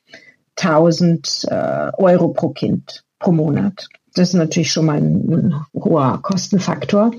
1000 0.57 1.45
äh, 1.49 1.91
Euro 1.97 2.29
pro 2.29 2.49
Kind 2.49 3.03
pro 3.19 3.31
Monat. 3.31 3.87
Das 4.15 4.29
ist 4.29 4.35
natürlich 4.35 4.71
schon 4.71 4.85
mal 4.85 4.97
ein, 4.97 5.29
ein 5.29 5.55
hoher 5.73 6.19
Kostenfaktor. 6.21 7.11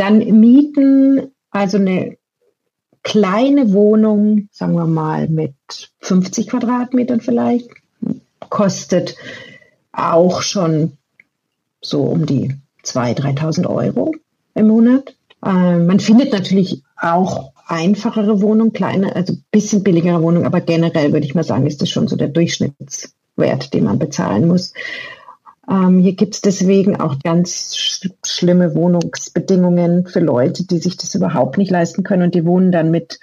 Dann 0.00 0.40
Mieten, 0.40 1.30
also 1.50 1.76
eine 1.76 2.16
kleine 3.02 3.74
Wohnung, 3.74 4.48
sagen 4.50 4.74
wir 4.76 4.86
mal 4.86 5.28
mit 5.28 5.52
50 5.98 6.48
Quadratmetern 6.48 7.20
vielleicht, 7.20 7.68
kostet 8.48 9.14
auch 9.92 10.40
schon 10.40 10.96
so 11.82 12.04
um 12.04 12.24
die 12.24 12.54
2.000, 12.82 13.36
3.000 13.36 13.66
Euro 13.66 14.14
im 14.54 14.68
Monat. 14.68 15.14
Äh, 15.44 15.76
man 15.76 16.00
findet 16.00 16.32
natürlich 16.32 16.82
auch 16.98 17.52
einfachere 17.66 18.40
Wohnungen, 18.40 18.72
kleine, 18.72 19.14
also 19.14 19.34
ein 19.34 19.44
bisschen 19.50 19.82
billigere 19.82 20.22
Wohnungen, 20.22 20.46
aber 20.46 20.62
generell 20.62 21.12
würde 21.12 21.26
ich 21.26 21.34
mal 21.34 21.44
sagen, 21.44 21.66
ist 21.66 21.82
das 21.82 21.90
schon 21.90 22.08
so 22.08 22.16
der 22.16 22.28
Durchschnittswert, 22.28 23.74
den 23.74 23.84
man 23.84 23.98
bezahlen 23.98 24.48
muss. 24.48 24.72
Ähm, 25.70 26.00
hier 26.00 26.14
gibt 26.14 26.34
es 26.34 26.40
deswegen 26.40 27.00
auch 27.00 27.18
ganz 27.20 27.76
sch 27.76 28.08
schlimme 28.24 28.74
Wohnungsbedingungen 28.74 30.06
für 30.06 30.20
Leute, 30.20 30.66
die 30.66 30.78
sich 30.78 30.96
das 30.96 31.14
überhaupt 31.14 31.58
nicht 31.58 31.70
leisten 31.70 32.02
können. 32.02 32.24
Und 32.24 32.34
die 32.34 32.44
wohnen 32.44 32.72
dann 32.72 32.90
mit 32.90 33.20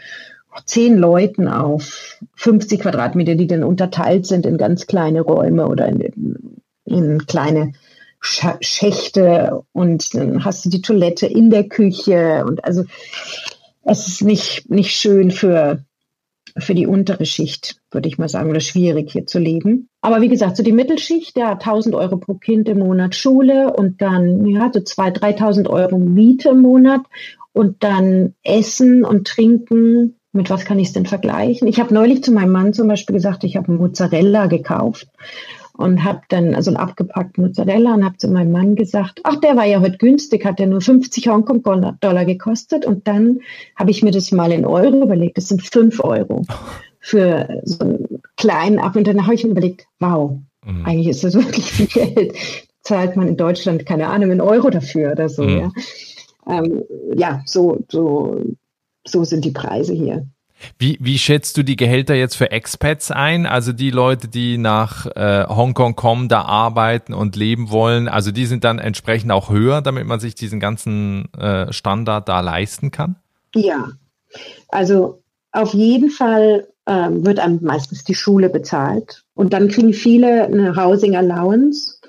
zehn 0.65 0.97
Leuten 0.97 1.47
auf 1.47 2.19
50 2.35 2.81
Quadratmeter, 2.81 3.35
die 3.35 3.47
dann 3.47 3.63
unterteilt 3.63 4.25
sind 4.25 4.45
in 4.45 4.57
ganz 4.57 4.87
kleine 4.87 5.21
Räume 5.21 5.67
oder 5.67 5.87
in, 5.87 6.61
in 6.85 7.25
kleine 7.25 7.73
Sch 8.21 8.45
Schächte. 8.61 9.63
Und 9.73 10.15
dann 10.15 10.45
hast 10.45 10.65
du 10.65 10.69
die 10.69 10.81
Toilette 10.81 11.27
in 11.27 11.49
der 11.49 11.65
Küche. 11.65 12.45
Und 12.47 12.63
also 12.63 12.85
es 13.83 14.07
ist 14.07 14.23
nicht, 14.23 14.69
nicht 14.69 14.95
schön 14.95 15.31
für, 15.31 15.83
für 16.57 16.75
die 16.75 16.87
untere 16.87 17.25
Schicht, 17.25 17.77
würde 17.91 18.07
ich 18.07 18.17
mal 18.17 18.29
sagen, 18.29 18.49
oder 18.49 18.59
schwierig 18.59 19.11
hier 19.11 19.25
zu 19.25 19.39
leben. 19.39 19.89
Aber 20.01 20.21
wie 20.21 20.29
gesagt, 20.29 20.57
so 20.57 20.63
die 20.63 20.71
Mittelschicht, 20.71 21.37
ja, 21.37 21.51
1000 21.53 21.95
Euro 21.95 22.17
pro 22.17 22.35
Kind 22.35 22.69
im 22.69 22.79
Monat 22.79 23.15
Schule 23.15 23.73
und 23.73 24.01
dann, 24.01 24.45
ja, 24.45 24.69
so 24.73 24.79
2.000, 24.79 25.19
3.000 25.19 25.69
Euro 25.69 25.97
Miete 25.97 26.49
im 26.49 26.61
Monat 26.61 27.01
und 27.53 27.83
dann 27.83 28.35
Essen 28.43 29.03
und 29.03 29.27
Trinken. 29.27 30.15
Mit 30.31 30.49
was 30.49 30.65
kann 30.65 30.77
ich 30.77 30.87
es 30.87 30.93
denn 30.93 31.05
vergleichen? 31.05 31.67
Ich 31.67 31.79
habe 31.79 31.93
neulich 31.93 32.23
zu 32.23 32.31
meinem 32.31 32.51
Mann 32.51 32.73
zum 32.73 32.87
Beispiel 32.87 33.15
gesagt, 33.15 33.43
ich 33.43 33.55
habe 33.55 33.71
Mozzarella 33.71 34.45
gekauft 34.45 35.07
und 35.77 36.03
habe 36.03 36.21
dann 36.29 36.55
also 36.55 36.71
einen 36.71 36.77
abgepackten 36.77 37.45
Mozzarella 37.45 37.93
und 37.93 38.03
habe 38.03 38.17
zu 38.17 38.27
meinem 38.27 38.51
Mann 38.51 38.75
gesagt, 38.75 39.19
ach, 39.23 39.39
der 39.39 39.55
war 39.55 39.65
ja 39.65 39.79
heute 39.79 39.97
günstig, 39.97 40.43
hat 40.43 40.59
ja 40.59 40.65
nur 40.65 40.81
50 40.81 41.27
Hongkong-Dollar 41.27 42.25
gekostet. 42.25 42.85
Und 42.85 43.07
dann 43.07 43.41
habe 43.75 43.91
ich 43.91 44.01
mir 44.01 44.11
das 44.11 44.31
mal 44.31 44.51
in 44.51 44.65
Euro 44.65 45.03
überlegt, 45.03 45.37
das 45.37 45.49
sind 45.49 45.61
5 45.61 46.03
Euro 46.03 46.41
für 46.99 47.61
so 47.63 47.79
einen 47.79 48.21
kleinen 48.37 48.79
Ab. 48.79 48.95
Und 48.95 49.05
dann 49.05 49.23
habe 49.23 49.35
ich 49.35 49.43
mir 49.43 49.51
überlegt, 49.51 49.85
wow, 49.99 50.39
mhm. 50.65 50.85
eigentlich 50.85 51.09
ist 51.09 51.23
das 51.23 51.35
wirklich 51.35 51.71
viel 51.71 51.87
Geld. 51.87 52.35
Zahlt 52.81 53.15
man 53.15 53.27
in 53.27 53.37
Deutschland, 53.37 53.85
keine 53.85 54.07
Ahnung, 54.07 54.31
einen 54.31 54.41
Euro 54.41 54.71
dafür 54.71 55.11
oder 55.11 55.29
so. 55.29 55.43
Mhm. 55.43 55.59
Ja, 55.59 55.71
ähm, 56.49 56.83
ja 57.15 57.43
so, 57.45 57.85
so, 57.87 58.41
so 59.05 59.23
sind 59.23 59.45
die 59.45 59.51
Preise 59.51 59.93
hier. 59.93 60.25
Wie, 60.79 60.97
wie 60.99 61.17
schätzt 61.17 61.57
du 61.57 61.63
die 61.63 61.75
Gehälter 61.75 62.15
jetzt 62.15 62.35
für 62.35 62.51
Expats 62.51 63.11
ein? 63.11 63.45
Also 63.45 63.73
die 63.73 63.91
Leute, 63.91 64.27
die 64.27 64.57
nach 64.57 65.05
äh, 65.15 65.45
Hongkong 65.47 65.95
kommen, 65.95 66.29
da 66.29 66.41
arbeiten 66.43 67.13
und 67.13 67.35
leben 67.35 67.69
wollen, 67.69 68.07
also 68.07 68.31
die 68.31 68.45
sind 68.45 68.63
dann 68.63 68.79
entsprechend 68.79 69.31
auch 69.31 69.49
höher, 69.49 69.81
damit 69.81 70.05
man 70.05 70.19
sich 70.19 70.35
diesen 70.35 70.59
ganzen 70.59 71.31
äh, 71.33 71.71
Standard 71.71 72.27
da 72.27 72.41
leisten 72.41 72.91
kann? 72.91 73.15
Ja, 73.55 73.89
also 74.69 75.21
auf 75.51 75.73
jeden 75.73 76.09
Fall 76.09 76.67
ähm, 76.87 77.25
wird 77.25 77.39
einem 77.39 77.59
meistens 77.61 78.03
die 78.03 78.15
Schule 78.15 78.49
bezahlt. 78.49 79.23
Und 79.33 79.53
dann 79.53 79.67
kriegen 79.67 79.93
viele 79.93 80.45
eine 80.45 80.75
Housing 80.75 81.15
Allowance 81.15 81.99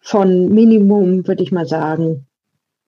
von 0.00 0.48
Minimum, 0.52 1.26
würde 1.26 1.42
ich 1.42 1.52
mal 1.52 1.66
sagen, 1.66 2.26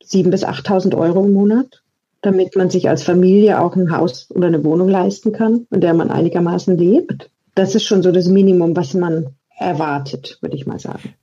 7.000 0.05 0.31
bis 0.31 0.45
8.000 0.45 0.97
Euro 0.97 1.25
im 1.25 1.33
Monat, 1.33 1.83
damit 2.23 2.57
man 2.57 2.71
sich 2.71 2.89
als 2.89 3.03
Familie 3.03 3.61
auch 3.61 3.77
ein 3.77 3.91
Haus 3.91 4.31
oder 4.31 4.49
eine 4.49 4.65
Wohnung 4.65 4.89
leisten 4.89 5.33
kann, 5.33 5.67
in 5.71 5.81
der 5.81 5.95
man 5.95 6.11
einigermaßen 6.11 6.77
lebt. 6.77 7.31
Das 7.55 7.75
ist 7.75 7.85
schon 7.85 8.03
so 8.03 8.13
das 8.13 8.29
Minimum, 8.29 8.77
was 8.77 8.95
man 8.95 9.37
erwartet, 9.57 10.39
würde 10.41 10.57
ich 10.57 10.67
mal 10.67 10.79
sagen. 10.79 11.15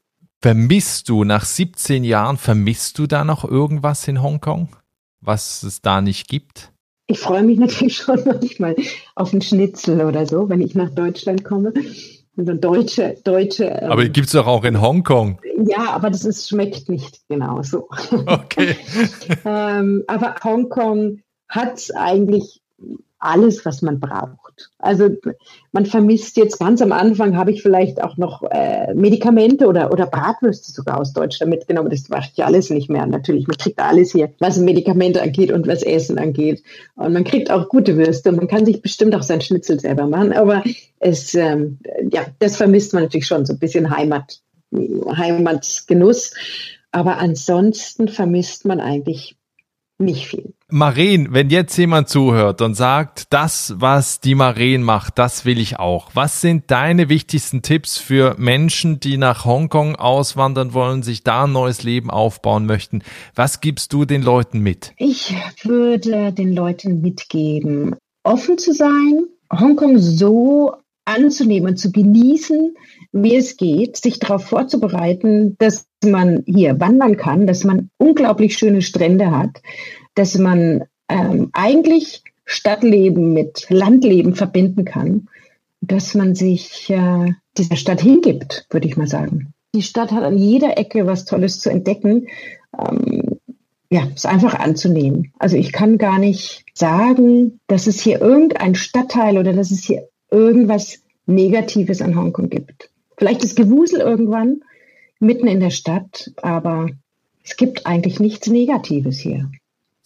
Vermisst 0.42 1.10
du 1.10 1.24
nach 1.24 1.46
17 1.46 2.04
Jahren, 2.04 2.38
vermisst 2.38 3.00
du 3.00 3.08
da 3.08 3.24
noch 3.24 3.50
irgendwas 3.50 4.08
in 4.08 4.22
Hongkong, 4.22 4.70
was 5.22 5.64
es 5.64 5.82
da 5.82 6.02
nicht 6.02 6.28
gibt? 6.28 6.72
Ich 7.08 7.20
freue 7.20 7.44
mich 7.44 7.58
natürlich 7.60 7.98
schon 7.98 8.22
manchmal 8.26 8.76
auf 9.16 9.32
einen 9.32 9.42
Schnitzel 9.42 10.02
oder 10.02 10.26
so, 10.26 10.50
wenn 10.50 10.62
ich 10.62 10.76
nach 10.76 10.90
Deutschland 10.90 11.44
komme. 11.44 11.74
Also 12.38 12.54
deutsche, 12.54 13.18
deutsche. 13.24 13.66
Ähm, 13.66 13.92
aber 13.92 14.06
gibt 14.10 14.28
es 14.28 14.34
doch 14.34 14.48
auch 14.48 14.64
in 14.66 14.82
Hongkong. 14.82 15.40
Ja, 15.66 15.92
aber 15.92 16.10
das 16.10 16.26
ist, 16.26 16.50
schmeckt 16.50 16.90
nicht 16.90 17.22
genauso. 17.30 17.88
Okay. 18.26 18.76
ähm, 19.46 20.04
aber 20.08 20.36
Hongkong 20.44 21.22
hat 21.48 21.92
eigentlich 21.96 22.62
alles, 23.20 23.66
was 23.66 23.82
man 23.82 24.00
braucht. 24.00 24.45
Also 24.80 25.10
man 25.72 25.86
vermisst 25.86 26.38
jetzt 26.38 26.60
ganz 26.60 26.82
am 26.82 26.92
Anfang, 26.92 27.36
habe 27.36 27.52
ich 27.52 27.62
vielleicht 27.62 28.02
auch 28.02 28.18
noch 28.18 28.44
äh, 28.44 28.94
Medikamente 28.94 29.68
oder, 29.68 29.92
oder 29.92 30.06
Bratwürste 30.06 30.72
sogar 30.72 31.00
aus 31.00 31.14
Deutschland 31.14 31.50
mitgenommen. 31.50 31.90
Das 31.90 32.10
macht 32.10 32.38
ja 32.38 32.46
alles 32.46 32.70
nicht 32.70 32.90
mehr. 32.90 33.06
Natürlich, 33.06 33.48
man 33.48 33.58
kriegt 33.58 33.80
alles 33.80 34.12
hier, 34.12 34.32
was 34.40 34.58
Medikamente 34.58 35.22
angeht 35.22 35.52
und 35.52 35.68
was 35.68 35.84
Essen 35.84 36.18
angeht. 36.18 36.64
Und 36.96 37.14
man 37.14 37.24
kriegt 37.24 37.52
auch 37.52 37.70
gute 37.70 37.98
Würste. 37.98 38.32
Man 38.32 38.48
kann 38.48 38.66
sich 38.66 38.82
bestimmt 38.82 39.16
auch 39.16 39.24
sein 39.24 39.42
Schnitzel 39.42 39.80
selber 39.80 40.08
machen. 40.08 40.34
Aber 40.34 40.64
es, 41.00 41.34
ähm, 41.36 41.80
ja, 42.12 42.26
das 42.40 42.58
vermisst 42.58 42.94
man 42.94 43.04
natürlich 43.04 43.28
schon 43.28 43.46
so 43.46 43.54
ein 43.54 43.60
bisschen 43.60 43.90
Heimat, 43.90 44.42
Heimatgenuss. 44.72 46.34
Aber 46.92 47.18
ansonsten 47.18 48.08
vermisst 48.08 48.66
man 48.66 48.80
eigentlich 48.80 49.36
nicht 49.98 50.28
viel. 50.28 50.54
Maren, 50.68 51.28
wenn 51.32 51.50
jetzt 51.50 51.78
jemand 51.78 52.10
zuhört 52.10 52.62
und 52.62 52.74
sagt, 52.74 53.28
das, 53.30 53.76
was 53.78 54.20
die 54.20 54.36
Maren 54.36 54.84
macht, 54.84 55.20
das 55.20 55.46
will 55.46 55.60
ich 55.60 55.78
auch. 55.78 56.10
Was 56.16 56.42
sind 56.42 56.72
deine 56.72 57.08
wichtigsten 57.08 57.62
Tipps 57.62 57.98
für 57.98 58.36
Menschen, 58.38 59.00
die 59.00 59.18
nach 59.18 59.46
Hongkong 59.46 59.96
auswandern 59.96 60.74
wollen, 60.74 61.04
sich 61.04 61.24
da 61.24 61.44
ein 61.44 61.52
neues 61.52 61.84
Leben 61.84 62.10
aufbauen 62.10 62.66
möchten? 62.66 63.04
Was 63.36 63.62
gibst 63.62 63.94
du 63.94 64.06
den 64.06 64.24
Leuten 64.24 64.60
mit? 64.60 64.94
Ich 64.98 65.34
würde 65.64 66.34
den 66.34 66.54
Leuten 66.54 67.02
mitgeben, 67.02 67.96
offen 68.24 68.58
zu 68.58 68.74
sein, 68.74 69.28
Hongkong 69.54 70.00
so 70.00 70.76
anzunehmen 71.06 71.70
und 71.70 71.78
zu 71.78 71.92
genießen, 71.92 72.76
wie 73.18 73.38
es 73.38 73.56
geht, 73.56 73.96
sich 73.96 74.20
darauf 74.20 74.44
vorzubereiten, 74.46 75.56
dass 75.58 75.88
man 76.04 76.44
hier 76.46 76.82
wandern 76.82 77.16
kann, 77.16 77.48
dass 77.48 77.64
man 77.64 77.90
unglaublich 77.98 78.58
schöne 78.58 78.82
Strände 78.82 79.32
hat, 79.32 79.62
dass 80.16 80.38
man 80.38 80.84
ähm, 81.08 81.50
eigentlich 81.54 82.24
Stadtleben 82.44 83.32
mit 83.32 83.68
Landleben 83.70 84.36
verbinden 84.36 84.84
kann, 84.84 85.30
dass 85.80 86.14
man 86.14 86.36
sich 86.36 86.90
äh, 86.90 87.32
dieser 87.58 87.78
Stadt 87.78 88.02
hingibt, 88.02 88.68
würde 88.70 88.88
ich 88.88 88.98
mal 88.98 89.08
sagen. 89.08 89.54
Die 89.74 89.82
Stadt 89.82 90.12
hat 90.12 90.24
an 90.24 90.38
jeder 90.38 90.78
Ecke 90.78 91.08
was 91.08 91.24
Tolles 91.24 91.62
zu 91.62 91.70
entdecken. 91.70 92.28
Ähm, 92.78 93.40
ja, 93.90 94.10
es 94.14 94.26
einfach 94.26 94.56
anzunehmen. 94.56 95.32
Also 95.40 95.56
ich 95.56 95.72
kann 95.72 95.98
gar 95.98 96.20
nicht 96.20 96.66
sagen, 96.74 97.62
dass 97.68 97.88
es 97.88 98.02
hier 98.02 98.20
irgendein 98.20 98.76
Stadtteil 98.76 99.38
oder 99.38 99.54
dass 99.54 99.72
es 99.72 99.86
hier 99.86 100.10
irgendwas 100.30 101.00
Negatives 101.28 102.02
an 102.02 102.18
Hongkong 102.18 102.50
gibt. 102.50 102.90
Vielleicht 103.18 103.44
ist 103.44 103.56
Gewusel 103.56 104.02
irgendwann 104.02 104.62
mitten 105.20 105.48
in 105.48 105.60
der 105.60 105.70
Stadt, 105.70 106.32
aber 106.42 106.90
es 107.44 107.58
gibt 107.58 107.86
eigentlich 107.86 108.20
nichts 108.20 108.48
Negatives 108.48 109.20
hier. 109.20 109.50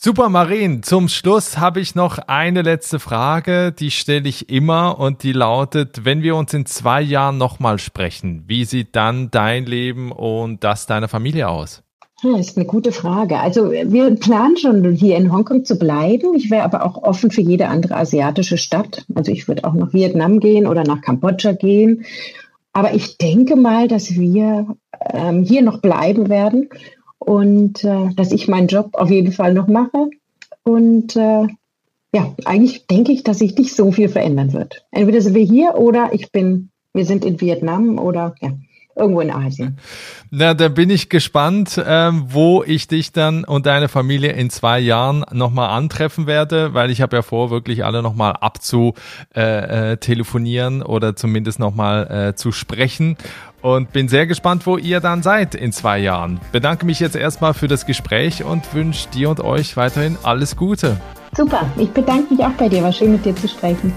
Super, 0.01 0.29
Marien. 0.29 0.81
Zum 0.81 1.09
Schluss 1.09 1.57
habe 1.57 1.81
ich 1.81 1.93
noch 1.93 2.19
eine 2.19 2.61
letzte 2.61 2.99
Frage, 2.99 3.73
die 3.77 3.91
stelle 3.91 4.29
ich 4.29 4.49
immer 4.49 4.97
und 4.97 5.23
die 5.23 5.33
lautet, 5.33 6.05
wenn 6.05 6.23
wir 6.23 6.37
uns 6.37 6.53
in 6.53 6.65
zwei 6.65 7.01
Jahren 7.01 7.37
nochmal 7.37 7.79
sprechen, 7.79 8.43
wie 8.47 8.63
sieht 8.63 8.95
dann 8.95 9.29
dein 9.29 9.65
Leben 9.65 10.13
und 10.13 10.63
das 10.63 10.85
deiner 10.85 11.09
Familie 11.09 11.49
aus? 11.49 11.83
Ja, 12.23 12.37
ist 12.37 12.57
eine 12.57 12.65
gute 12.65 12.91
Frage. 12.91 13.39
Also 13.39 13.71
wir 13.71 14.15
planen 14.15 14.57
schon 14.57 14.93
hier 14.93 15.17
in 15.17 15.31
Hongkong 15.31 15.63
zu 15.63 15.77
bleiben. 15.77 16.33
Ich 16.33 16.49
wäre 16.49 16.63
aber 16.63 16.85
auch 16.85 17.01
offen 17.03 17.31
für 17.31 17.41
jede 17.41 17.67
andere 17.67 17.95
asiatische 17.95 18.57
Stadt. 18.57 19.05
Also 19.15 19.31
ich 19.31 19.47
würde 19.47 19.63
auch 19.63 19.73
nach 19.73 19.93
Vietnam 19.93 20.39
gehen 20.39 20.67
oder 20.67 20.83
nach 20.83 21.01
Kambodscha 21.01 21.53
gehen 21.53 22.05
aber 22.73 22.93
ich 22.93 23.17
denke 23.17 23.55
mal, 23.55 23.87
dass 23.87 24.11
wir 24.15 24.75
ähm, 25.11 25.43
hier 25.43 25.61
noch 25.61 25.81
bleiben 25.81 26.29
werden 26.29 26.69
und 27.17 27.83
äh, 27.83 28.13
dass 28.15 28.31
ich 28.31 28.47
meinen 28.47 28.67
Job 28.67 28.89
auf 28.93 29.09
jeden 29.09 29.31
Fall 29.31 29.53
noch 29.53 29.67
mache. 29.67 30.09
Und 30.63 31.15
äh, 31.15 31.47
ja, 32.13 32.35
eigentlich 32.45 32.87
denke 32.87 33.11
ich, 33.11 33.23
dass 33.23 33.39
sich 33.39 33.55
nicht 33.55 33.75
so 33.75 33.91
viel 33.91 34.09
verändern 34.09 34.53
wird. 34.53 34.85
Entweder 34.91 35.21
sind 35.21 35.35
wir 35.35 35.43
hier 35.43 35.75
oder 35.75 36.13
ich 36.13 36.31
bin, 36.31 36.69
wir 36.93 37.05
sind 37.05 37.25
in 37.25 37.39
Vietnam 37.39 37.99
oder 37.99 38.35
ja, 38.41 38.51
irgendwo 38.99 39.21
in 39.21 39.31
Asien. 39.31 39.77
Na, 40.29 40.53
da 40.53 40.67
bin 40.67 40.89
ich 40.89 41.09
gespannt, 41.09 41.81
ähm, 41.83 42.25
wo 42.27 42.63
ich 42.63 42.87
dich 42.87 43.11
dann 43.11 43.43
und 43.43 43.65
deine 43.65 43.87
Familie 43.87 44.33
in 44.33 44.49
zwei 44.49 44.79
Jahren 44.79 45.25
nochmal 45.31 45.69
antreffen 45.69 46.27
werde, 46.27 46.73
weil 46.73 46.91
ich 46.91 47.01
habe 47.01 47.17
ja 47.17 47.21
vor, 47.23 47.49
wirklich 47.49 47.83
alle 47.83 48.03
nochmal 48.03 48.33
abzu 48.33 48.93
äh, 49.35 49.93
äh, 49.93 49.97
telefonieren 49.97 50.83
oder 50.83 51.15
zumindest 51.15 51.59
nochmal 51.59 52.29
äh, 52.29 52.35
zu 52.35 52.51
sprechen 52.51 53.17
und 53.61 53.91
bin 53.91 54.07
sehr 54.07 54.27
gespannt, 54.27 54.65
wo 54.65 54.77
ihr 54.77 54.99
dann 54.99 55.23
seid 55.23 55.55
in 55.55 55.71
zwei 55.71 55.99
Jahren. 55.99 56.39
Bedanke 56.51 56.85
mich 56.85 56.99
jetzt 56.99 57.15
erstmal 57.15 57.53
für 57.53 57.67
das 57.67 57.85
Gespräch 57.85 58.43
und 58.43 58.73
wünsche 58.73 59.09
dir 59.09 59.29
und 59.29 59.39
euch 59.39 59.77
weiterhin 59.77 60.17
alles 60.23 60.55
Gute. 60.55 60.97
Super, 61.35 61.69
ich 61.77 61.89
bedanke 61.91 62.33
mich 62.33 62.43
auch 62.43 62.53
bei 62.53 62.69
dir. 62.69 62.83
War 62.83 62.91
schön 62.91 63.11
mit 63.11 63.25
dir 63.25 63.35
zu 63.35 63.47
sprechen. 63.47 63.93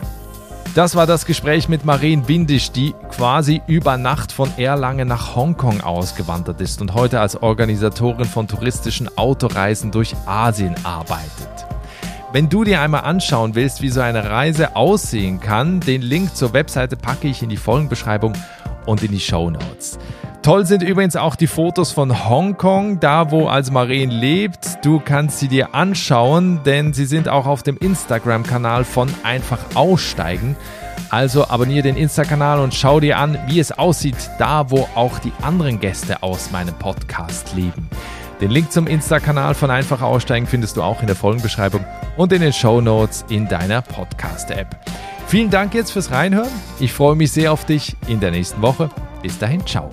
Das 0.75 0.97
war 0.97 1.07
das 1.07 1.27
Gespräch 1.27 1.69
mit 1.69 1.85
Maren 1.85 2.23
Bindisch, 2.23 2.73
die 2.73 2.95
quasi 3.11 3.61
über 3.67 3.99
Nacht 3.99 4.33
von 4.33 4.51
Erlangen 4.57 5.07
nach 5.07 5.37
Hongkong 5.37 5.83
ausgewandert 5.83 6.61
ist 6.63 6.81
und 6.81 6.95
heute 6.95 7.21
als 7.21 7.43
Organisatorin 7.43 8.25
von 8.25 8.49
touristischen 8.49 9.17
Autoreisen 9.19 9.91
durch 9.91 10.15
Asien 10.25 10.75
arbeitet. 10.83 11.67
Wenn 12.33 12.49
du 12.49 12.65
dir 12.65 12.81
einmal 12.81 13.03
anschauen 13.03 13.55
willst, 13.55 13.83
wie 13.83 13.91
so 13.91 14.01
eine 14.01 14.31
Reise 14.31 14.75
aussehen 14.75 15.41
kann, 15.41 15.81
den 15.81 16.01
Link 16.01 16.35
zur 16.35 16.55
Webseite 16.55 16.97
packe 16.97 17.29
ich 17.29 17.43
in 17.43 17.51
die 17.51 17.59
Folgenbeschreibung 17.59 18.33
und 18.87 19.03
in 19.03 19.13
die 19.13 19.21
Show 19.21 19.51
Notes. 19.51 19.99
Toll 20.43 20.67
sind 20.67 20.83
übrigens 20.83 21.15
auch 21.15 21.37
die 21.37 21.47
Fotos 21.47 21.93
von 21.93 22.29
Hongkong, 22.29 22.99
da 22.99 23.31
wo 23.31 23.47
als 23.47 23.71
Maren 23.71 24.11
lebt. 24.11 24.85
Du 24.85 24.99
kannst 24.99 25.39
sie 25.39 25.47
dir 25.47 25.73
anschauen, 25.73 26.61
denn 26.65 26.93
sie 26.93 27.05
sind 27.05 27.29
auch 27.29 27.47
auf 27.47 27.63
dem 27.63 27.77
Instagram-Kanal 27.77 28.85
von 28.85 29.09
Einfach 29.23 29.61
Aussteigen. 29.75 30.57
Also 31.11 31.47
abonniere 31.47 31.85
den 31.85 31.97
Insta-Kanal 31.97 32.59
und 32.59 32.75
schau 32.75 32.99
dir 32.99 33.19
an, 33.19 33.39
wie 33.47 33.61
es 33.61 33.71
aussieht, 33.71 34.17
da 34.39 34.71
wo 34.71 34.89
auch 34.97 35.21
die 35.21 35.33
anderen 35.43 35.79
Gäste 35.79 36.25
aus 36.25 36.51
meinem 36.51 36.75
Podcast 36.75 37.55
leben. 37.55 37.89
Den 38.41 38.51
Link 38.51 38.73
zum 38.73 38.89
Insta-Kanal 38.89 39.55
von 39.55 39.71
Einfach 39.71 40.03
Aussteigen 40.03 40.49
findest 40.49 40.77
du 40.77 40.83
auch 40.83 41.03
in 41.03 41.07
der 41.07 41.15
Folgenbeschreibung 41.15 41.85
und 42.17 42.33
in 42.33 42.41
den 42.41 42.53
Show 42.53 42.81
Notes 42.81 43.25
in 43.29 43.47
deiner 43.47 43.83
Podcast-App. 43.83 44.75
Vielen 45.33 45.49
Dank 45.49 45.73
jetzt 45.73 45.93
fürs 45.93 46.11
Reinhören. 46.11 46.51
Ich 46.79 46.93
freue 46.93 47.17
mich 47.17 47.33
sehr 47.33 47.55
auf 47.55 47.65
dich 47.65 47.97
in 48.07 48.21
der 48.21 48.31
nächsten 48.33 48.61
Woche. 48.61 48.91
Bis 49.23 49.39
dahin, 49.39 49.67
ciao. 49.67 49.89